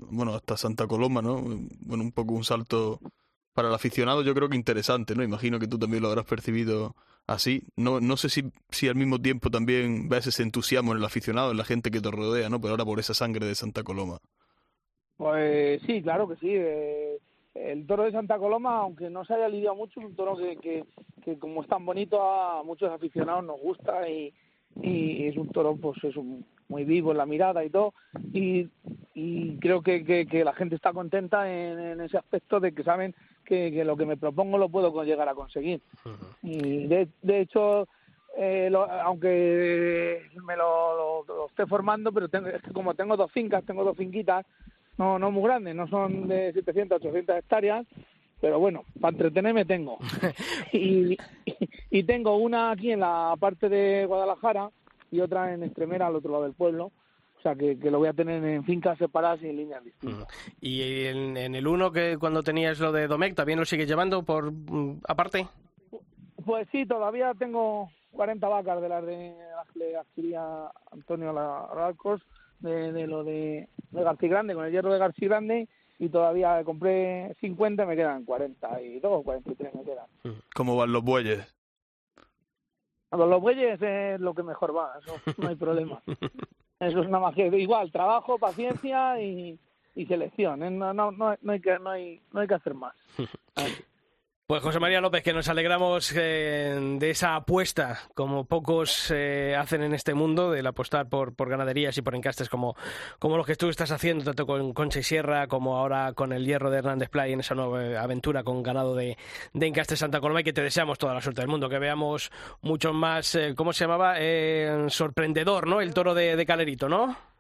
bueno, 0.10 0.34
hasta 0.36 0.58
Santa 0.58 0.88
Coloma, 0.88 1.22
¿no? 1.22 1.42
Bueno, 1.80 2.04
un 2.04 2.12
poco 2.12 2.34
un 2.34 2.44
salto 2.44 3.00
para 3.54 3.68
el 3.68 3.74
aficionado 3.74 4.22
yo 4.22 4.34
creo 4.34 4.50
que 4.50 4.56
interesante, 4.56 5.16
¿no? 5.16 5.24
Imagino 5.24 5.60
que 5.60 5.68
tú 5.68 5.78
también 5.78 6.04
lo 6.04 6.10
habrás 6.10 6.26
percibido 6.26 6.96
así. 7.28 7.64
No, 7.76 8.00
no 8.00 8.18
sé 8.18 8.30
si, 8.30 8.52
si 8.70 8.88
al 8.88 8.96
mismo 8.96 9.20
tiempo 9.20 9.50
también 9.50 10.08
ves 10.10 10.28
ese 10.28 10.44
entusiasmo 10.44 10.92
en 10.92 11.00
el 11.00 11.06
aficionado, 11.06 11.52
en 11.52 11.58
la 11.58 11.66
gente 11.66 11.92
que 11.92 12.02
te 12.02 12.12
rodea, 12.12 12.50
¿no? 12.50 12.60
Pero 12.62 12.72
ahora 12.72 12.86
por 12.86 13.00
esa 13.00 13.14
sangre 13.14 13.46
de 13.46 13.56
Santa 13.56 13.84
Coloma. 13.84 14.20
Pues 15.18 15.82
sí, 15.84 16.02
claro 16.02 16.28
que 16.28 16.36
sí. 16.38 16.50
eh, 16.50 17.20
el 17.54 17.86
toro 17.86 18.04
de 18.04 18.12
Santa 18.12 18.38
Coloma, 18.38 18.78
aunque 18.78 19.10
no 19.10 19.26
se 19.26 19.34
haya 19.34 19.50
lidiado 19.50 19.76
mucho, 19.76 20.00
es 20.00 20.06
un 20.06 20.16
toro 20.16 20.38
que, 20.38 20.58
que, 20.58 20.86
que 21.24 21.38
como 21.38 21.62
es 21.62 21.68
tan 21.68 21.86
bonito 21.86 22.22
a 22.22 22.64
muchos 22.64 22.90
aficionados 22.92 23.44
nos 23.44 23.60
gusta 23.60 24.10
y, 24.10 24.34
y 24.82 25.28
es 25.28 25.38
un 25.38 25.50
toro 25.50 25.76
pues 25.76 26.02
es 26.04 26.16
muy 26.70 26.86
vivo 26.86 27.12
en 27.12 27.18
la 27.18 27.26
mirada 27.26 27.64
y 27.66 27.70
todo 27.70 27.94
y, 28.34 28.70
y 29.14 29.58
creo 29.58 29.82
que, 29.82 30.04
que, 30.06 30.26
que 30.26 30.44
la 30.44 30.54
gente 30.54 30.76
está 30.76 30.94
contenta 30.94 31.52
en, 31.52 31.80
en 31.80 32.02
ese 32.02 32.18
aspecto 32.18 32.60
de 32.60 32.74
que 32.74 32.84
saben 32.84 33.14
que, 33.46 33.72
que 33.72 33.84
lo 33.84 33.98
que 33.98 34.06
me 34.06 34.18
propongo 34.18 34.58
lo 34.58 34.70
puedo 34.70 35.04
llegar 35.04 35.28
a 35.28 35.36
conseguir. 35.36 35.82
Y 36.44 36.88
de, 36.88 37.08
de 37.22 37.40
hecho 37.42 37.88
eh, 38.38 38.70
lo- 38.72 38.90
aunque 38.90 40.22
me 40.48 40.56
lo, 40.56 41.24
lo- 41.26 41.36
lo 41.36 41.46
esté 41.48 41.66
formando 41.66 42.12
pero 42.14 42.30
tengo, 42.30 42.48
es 42.48 42.62
que 42.62 42.72
como 42.72 42.94
tengo 42.94 43.18
dos 43.18 43.32
fincas 43.32 43.64
tengo 43.66 43.84
dos 43.84 43.98
finquitas 43.98 44.46
no 44.98 45.20
no 45.20 45.32
muy 45.32 45.44
grandes 45.44 45.76
no 45.76 45.88
son 45.88 46.28
de 46.30 46.54
700 46.54 46.98
800 47.02 47.36
hectáreas 47.38 47.86
pero 48.40 48.60
bueno 48.60 48.86
para 49.02 49.12
entretenerme 49.14 49.66
tengo. 49.66 49.98
Y, 50.74 51.18
y 51.90 52.04
tengo 52.04 52.38
una 52.38 52.72
aquí 52.72 52.92
en 52.94 53.02
la 53.02 53.36
parte 53.38 53.68
de 53.68 54.06
Guadalajara 54.06 54.70
y 55.12 55.20
otra 55.20 55.54
en 55.54 55.64
Extremera 55.64 56.08
al 56.08 56.16
otro 56.16 56.32
lado 56.32 56.44
del 56.44 56.54
pueblo 56.54 56.92
o 57.42 57.44
sea 57.44 57.56
que, 57.56 57.80
que 57.80 57.90
lo 57.90 57.98
voy 57.98 58.08
a 58.08 58.14
tener 58.14 58.44
en 58.44 58.64
fincas 58.64 59.00
separadas 59.00 59.42
y 59.42 59.50
en 59.50 59.58
líneas 59.58 59.84
distintas 59.84 60.28
Y 60.62 61.06
en, 61.08 61.36
en 61.36 61.56
el 61.56 61.66
uno 61.66 61.92
que 61.92 62.18
cuando 62.20 62.44
tenías 62.44 62.80
lo 62.80 62.92
de 62.92 63.08
Domecq, 63.08 63.36
¿también 63.36 63.58
lo 63.58 63.66
sigues 63.66 63.88
llevando 63.88 64.22
por 64.22 64.52
mm, 64.52 65.02
aparte? 65.08 65.48
Pues 66.46 66.68
sí, 66.72 66.86
todavía 66.86 67.34
tengo 67.34 67.90
40 68.12 68.48
vacas 68.48 68.80
de 68.80 68.90
las 68.90 69.04
de 69.04 69.36
las 69.56 69.68
que 69.70 69.80
le 69.80 69.98
adquiría 69.98 70.72
Antonio 70.92 71.34
Larcos, 71.34 72.22
de, 72.60 72.92
de 72.92 73.08
lo 73.08 73.24
de, 73.24 73.68
de 73.90 74.04
García 74.04 74.30
Grande, 74.30 74.54
con 74.54 74.66
el 74.66 74.72
hierro 74.72 74.94
de 74.94 75.00
García 75.00 75.28
Grande, 75.28 75.68
y 75.98 76.10
todavía 76.10 76.64
compré 76.64 77.36
50, 77.42 77.88
me 77.88 77.96
quedan 77.96 78.24
42, 78.24 79.24
43 79.24 79.74
me 79.74 79.84
quedan. 79.84 80.06
¿Cómo 80.54 80.76
van 80.76 80.92
los 80.92 81.04
bueyes? 81.04 81.56
Los, 83.12 83.28
los 83.28 83.42
bueyes 83.42 83.82
es 83.82 84.20
lo 84.22 84.36
que 84.36 84.44
mejor 84.44 84.76
va, 84.76 84.94
eso 85.02 85.16
no 85.40 85.48
hay 85.48 85.56
problema. 85.56 86.04
Eso 86.82 87.00
es 87.02 87.08
una 87.08 87.20
magia. 87.20 87.46
Igual, 87.46 87.92
trabajo, 87.92 88.40
paciencia 88.40 89.22
y, 89.22 89.58
y 89.96 90.06
selección. 90.08 90.64
¿eh? 90.64 90.72
No, 90.72 90.94
no, 90.94 91.12
no, 91.12 91.36
no 91.40 91.52
hay 91.52 91.62
que, 91.62 91.78
no, 91.78 91.92
hay, 91.92 92.20
no 92.34 92.40
hay 92.40 92.48
que 92.48 92.56
hacer 92.56 92.74
más. 92.74 92.96
Pues 94.52 94.64
José 94.64 94.82
María 94.82 95.00
López, 95.00 95.24
que 95.24 95.32
nos 95.32 95.48
alegramos 95.48 96.14
eh, 96.14 96.78
de 97.00 97.10
esa 97.10 97.38
apuesta, 97.38 98.02
como 98.14 98.44
pocos 98.44 99.10
eh, 99.10 99.56
hacen 99.58 99.82
en 99.82 99.94
este 99.94 100.14
mundo, 100.14 100.52
del 100.52 100.68
apostar 100.68 101.08
por, 101.08 101.34
ganaderías 101.48 101.98
y 101.98 102.02
por 102.02 102.16
encastes 102.16 102.50
como, 102.50 102.76
como 103.18 103.38
los 103.38 103.46
que 103.46 103.56
tú 103.56 103.70
estás 103.70 103.92
haciendo, 103.92 104.26
tanto 104.26 104.46
con 104.46 104.74
Concha 104.74 105.00
y 105.00 105.04
Sierra 105.04 105.48
como 105.48 105.78
ahora 105.78 106.12
con 106.12 106.34
el 106.34 106.46
Hierro 106.46 106.70
de 106.70 106.80
Hernández 106.80 107.08
Play 107.08 107.32
en 107.32 107.40
esa 107.40 107.56
nueva 107.56 108.02
aventura 108.02 108.44
con 108.44 108.62
ganado 108.62 108.94
de, 108.94 109.18
de 109.54 109.86
Santa 109.96 110.20
Coloma 110.20 110.42
y 110.42 110.44
que 110.44 110.52
te 110.52 110.62
deseamos 110.62 110.98
toda 110.98 111.14
la 111.14 111.22
suerte 111.22 111.40
del 111.40 111.50
mundo, 111.50 111.70
que 111.70 111.80
veamos 111.80 112.30
mucho 112.62 112.92
más, 112.92 113.34
eh, 113.36 113.54
¿cómo 113.56 113.72
se 113.72 113.86
llamaba? 113.86 114.16
Eh, 114.18 114.88
sorprendedor, 114.90 115.66
¿no? 115.66 115.80
El 115.80 115.94
toro 115.94 116.14
de, 116.14 116.36
de 116.36 116.46
Calerito, 116.46 116.90
¿no? 116.90 117.31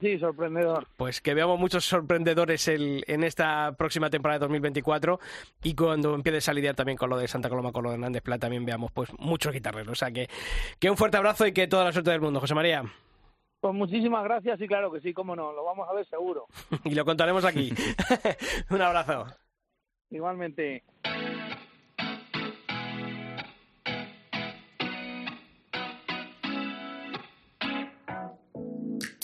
Sí, 0.00 0.18
sorprendedor. 0.18 0.86
Pues 0.96 1.20
que 1.20 1.34
veamos 1.34 1.58
muchos 1.58 1.84
sorprendedores 1.84 2.68
el- 2.68 3.04
en 3.08 3.24
esta 3.24 3.72
próxima 3.72 4.10
temporada 4.10 4.38
de 4.38 4.44
2024 4.44 5.18
y 5.62 5.74
cuando 5.74 6.14
empieces 6.14 6.48
a 6.48 6.52
lidiar 6.52 6.74
también 6.76 6.98
con 6.98 7.10
lo 7.10 7.16
de 7.16 7.26
Santa 7.26 7.48
Coloma, 7.48 7.72
con 7.72 7.82
lo 7.84 7.90
de 7.90 7.94
Hernández 7.96 8.22
Plata, 8.22 8.40
también 8.40 8.64
veamos 8.64 8.92
pues 8.92 9.10
muchos 9.18 9.52
guitarreros. 9.52 9.92
O 9.92 9.94
sea 9.94 10.10
que, 10.10 10.28
que 10.78 10.90
un 10.90 10.96
fuerte 10.96 11.16
abrazo 11.16 11.46
y 11.46 11.52
que 11.52 11.66
toda 11.66 11.84
la 11.84 11.92
suerte 11.92 12.10
del 12.10 12.20
mundo, 12.20 12.38
José 12.40 12.54
María. 12.54 12.84
Pues 13.60 13.74
muchísimas 13.74 14.22
gracias 14.22 14.60
y 14.60 14.68
claro 14.68 14.92
que 14.92 15.00
sí, 15.00 15.12
cómo 15.12 15.34
no, 15.34 15.52
lo 15.52 15.64
vamos 15.64 15.88
a 15.88 15.94
ver 15.94 16.06
seguro. 16.06 16.46
Y 16.84 16.94
lo 16.94 17.04
contaremos 17.04 17.44
aquí. 17.44 17.72
un 18.70 18.80
abrazo. 18.82 19.26
Igualmente. 20.10 20.84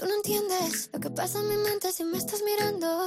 Tú 0.04 0.10
no 0.10 0.16
entiendes 0.16 0.90
lo 0.92 1.00
que 1.00 1.08
pasa 1.08 1.38
en 1.38 1.48
mi 1.48 1.56
mente 1.56 1.90
si 1.90 2.04
me 2.04 2.18
estás 2.18 2.42
mirando. 2.42 3.06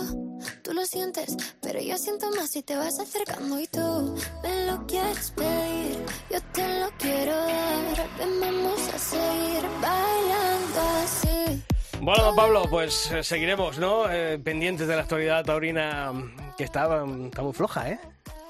Tú 0.64 0.74
lo 0.74 0.84
sientes, 0.84 1.38
pero 1.62 1.80
yo 1.80 1.96
siento 1.96 2.32
más 2.32 2.50
si 2.50 2.64
te 2.64 2.76
vas 2.76 3.00
acercando 3.00 3.60
y 3.60 3.68
tú 3.68 4.16
me 4.42 4.66
lo 4.66 4.84
quieres 4.88 5.30
pedir. 5.30 6.04
Yo 6.32 6.42
te 6.54 6.80
lo 6.80 6.90
quiero 6.98 7.36
dar. 7.36 8.10
Vamos 8.42 8.82
a 8.92 8.98
seguir 8.98 9.70
bailando 9.80 10.82
así. 11.04 11.64
Bueno, 12.02 12.36
Pablo, 12.36 12.64
pues 12.68 13.12
eh, 13.12 13.24
seguiremos, 13.24 13.78
¿no? 13.78 14.12
Eh, 14.12 14.40
pendientes 14.40 14.88
de 14.88 14.96
la 14.96 15.04
actualidad 15.04 15.46
taurina 15.46 16.12
que 16.58 16.64
está, 16.64 17.06
mm, 17.06 17.28
está 17.28 17.44
muy 17.44 17.54
floja, 17.54 17.92
¿eh? 17.92 18.00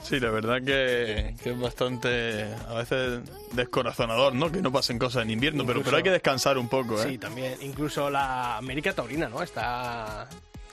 Sí, 0.07 0.19
la 0.19 0.29
verdad 0.31 0.61
que, 0.63 1.35
que 1.43 1.51
es 1.51 1.59
bastante, 1.59 2.45
a 2.67 2.73
veces, 2.75 3.21
descorazonador, 3.53 4.33
¿no? 4.35 4.51
Que 4.51 4.61
no 4.61 4.71
pasen 4.71 4.97
cosas 4.99 5.23
en 5.23 5.31
invierno, 5.31 5.65
pero, 5.65 5.79
Incluso- 5.79 5.85
pero 5.85 5.97
hay 5.97 6.03
que 6.03 6.11
descansar 6.11 6.57
un 6.57 6.69
poco, 6.69 7.01
¿eh? 7.01 7.07
Sí, 7.09 7.17
también. 7.17 7.55
Incluso 7.61 8.09
la 8.09 8.57
América 8.57 8.93
Taurina, 8.93 9.27
¿no? 9.29 9.43
Está. 9.43 10.29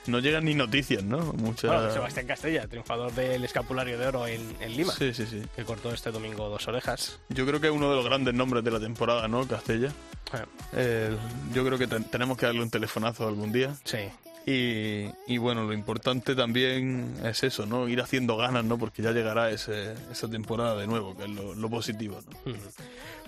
No 0.06 0.18
llegan 0.18 0.44
ni 0.44 0.54
noticias, 0.54 1.02
¿no? 1.02 1.18
Muchas... 1.32 1.70
Bueno, 1.72 1.90
Sebastián 1.90 2.26
Castella, 2.26 2.68
triunfador 2.68 3.10
del 3.12 3.42
escapulario 3.42 3.98
de 3.98 4.06
oro 4.06 4.26
en, 4.26 4.54
en 4.60 4.76
Lima, 4.76 4.92
Sí, 4.92 5.14
sí, 5.14 5.24
sí. 5.24 5.42
que 5.56 5.64
cortó 5.64 5.92
este 5.94 6.10
domingo 6.10 6.48
dos 6.50 6.68
orejas. 6.68 7.18
Yo 7.30 7.46
creo 7.46 7.58
que 7.58 7.68
es 7.68 7.72
uno 7.72 7.88
de 7.88 7.96
los 7.96 8.04
grandes 8.04 8.34
nombres 8.34 8.62
de 8.62 8.70
la 8.70 8.80
temporada, 8.80 9.26
¿no? 9.28 9.48
Castella. 9.48 9.88
Eh, 9.88 10.44
Eh, 10.74 11.16
yo 11.54 11.64
creo 11.64 11.78
que 11.78 11.86
ten- 11.86 12.04
tenemos 12.04 12.36
que 12.36 12.44
darle 12.46 12.60
un 12.60 12.68
telefonazo 12.70 13.26
algún 13.26 13.50
día. 13.50 13.74
Sí. 13.84 13.98
Y, 14.46 15.06
y 15.26 15.38
bueno, 15.38 15.64
lo 15.64 15.72
importante 15.72 16.34
también 16.34 17.14
es 17.24 17.42
eso, 17.44 17.64
¿no? 17.66 17.88
Ir 17.88 18.00
haciendo 18.02 18.36
ganas, 18.36 18.64
¿no? 18.64 18.78
Porque 18.78 19.02
ya 19.02 19.12
llegará 19.12 19.50
ese, 19.50 19.94
esa 20.12 20.28
temporada 20.28 20.76
de 20.76 20.86
nuevo, 20.86 21.16
que 21.16 21.24
es 21.24 21.30
lo, 21.30 21.54
lo 21.54 21.70
positivo, 21.70 22.20
¿no? 22.46 22.54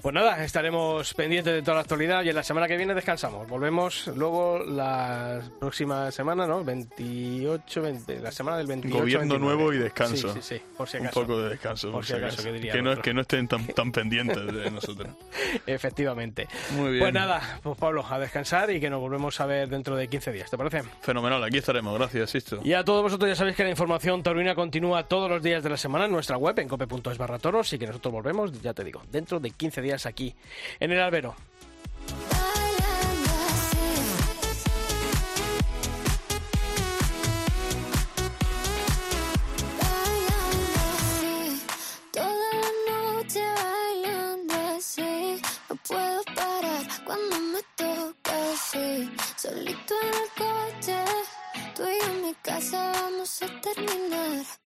Pues 0.02 0.14
nada, 0.14 0.44
estaremos 0.44 1.14
pendientes 1.14 1.52
de 1.52 1.62
toda 1.62 1.76
la 1.76 1.81
actualidad 1.81 2.22
y 2.22 2.29
en 2.29 2.37
la 2.37 2.42
semana 2.44 2.68
que 2.68 2.76
viene 2.76 2.94
descansamos. 2.94 3.48
Volvemos 3.48 4.07
luego 4.14 4.59
la 4.59 5.40
próxima 5.59 6.12
semana, 6.12 6.46
¿no? 6.46 6.62
28, 6.62 7.83
20, 7.83 8.20
la 8.20 8.31
semana 8.31 8.59
del 8.59 8.66
28. 8.66 8.98
Gobierno 8.98 9.20
29. 9.35 9.44
nuevo 9.57 9.72
y 9.72 9.79
descanso. 9.79 10.33
Sí, 10.35 10.40
sí, 10.42 10.57
sí, 10.57 10.62
por 10.76 10.87
si 10.88 10.98
Un 10.98 11.07
acaso. 11.07 11.20
poco 11.22 11.40
de 11.40 11.48
descanso, 11.48 11.90
Por 11.90 12.05
si 12.05 12.12
acaso, 12.12 12.42
que 12.44 12.83
no, 12.83 13.00
que 13.00 13.14
no 13.14 13.22
estén 13.22 13.48
tan, 13.48 13.66
tan 13.68 13.90
pendientes 13.92 14.46
de 14.46 14.70
nosotros. 14.70 15.09
Efectivamente. 15.66 16.46
Muy 16.76 16.90
bien. 16.90 17.00
Pues 17.00 17.14
nada, 17.14 17.59
pues 17.62 17.76
Pablo, 17.79 18.05
a 18.09 18.18
descansar 18.18 18.70
y 18.70 18.79
que 18.79 18.90
nos 18.90 19.00
volvemos 19.00 19.40
a 19.40 19.46
ver 19.46 19.68
dentro 19.68 19.96
de 19.96 20.07
15 20.09 20.31
días, 20.31 20.50
¿te 20.50 20.59
parece? 20.59 20.83
Fenomenal, 21.06 21.44
aquí 21.44 21.58
estaremos. 21.58 21.96
Gracias, 21.96 22.30
Sisto. 22.30 22.58
Y 22.64 22.72
a 22.72 22.82
todos 22.82 23.00
vosotros 23.00 23.30
ya 23.30 23.36
sabéis 23.36 23.54
que 23.54 23.62
la 23.62 23.70
información 23.70 24.24
taurina 24.24 24.56
continúa 24.56 25.04
todos 25.04 25.30
los 25.30 25.40
días 25.40 25.62
de 25.62 25.70
la 25.70 25.76
semana 25.76 26.06
en 26.06 26.10
nuestra 26.10 26.36
web, 26.36 26.58
en 26.58 26.66
cope.es 26.66 27.16
barra 27.16 27.38
toros, 27.38 27.72
y 27.72 27.78
que 27.78 27.86
nosotros 27.86 28.12
volvemos, 28.12 28.60
ya 28.60 28.74
te 28.74 28.82
digo, 28.82 29.02
dentro 29.12 29.38
de 29.38 29.50
15 29.52 29.82
días 29.82 30.04
aquí, 30.04 30.34
en 30.80 30.90
el 30.90 30.98
albero. 31.00 31.36
Bailando 32.28 33.30
así. 33.46 33.86
Bailando 39.78 40.80
así. 41.06 41.62
Toda 42.10 42.50
la 42.52 42.70
noche 42.90 43.42
bailando 43.62 44.54
así. 44.76 45.40
No 45.70 45.76
puedo 45.86 46.22
parar 46.34 46.82
cuando 47.04 47.36
me 47.52 47.60
toca 47.76 47.95
así. 48.66 49.11
Solito 49.37 49.94
en 50.02 50.09
el 50.09 50.31
coche. 50.37 51.05
Tú 51.74 51.83
y 51.83 52.00
yo 52.00 52.12
en 52.12 52.22
mi 52.22 52.35
casa 52.35 52.92
vamos 52.92 53.42
a 53.42 53.61
terminar. 53.61 54.57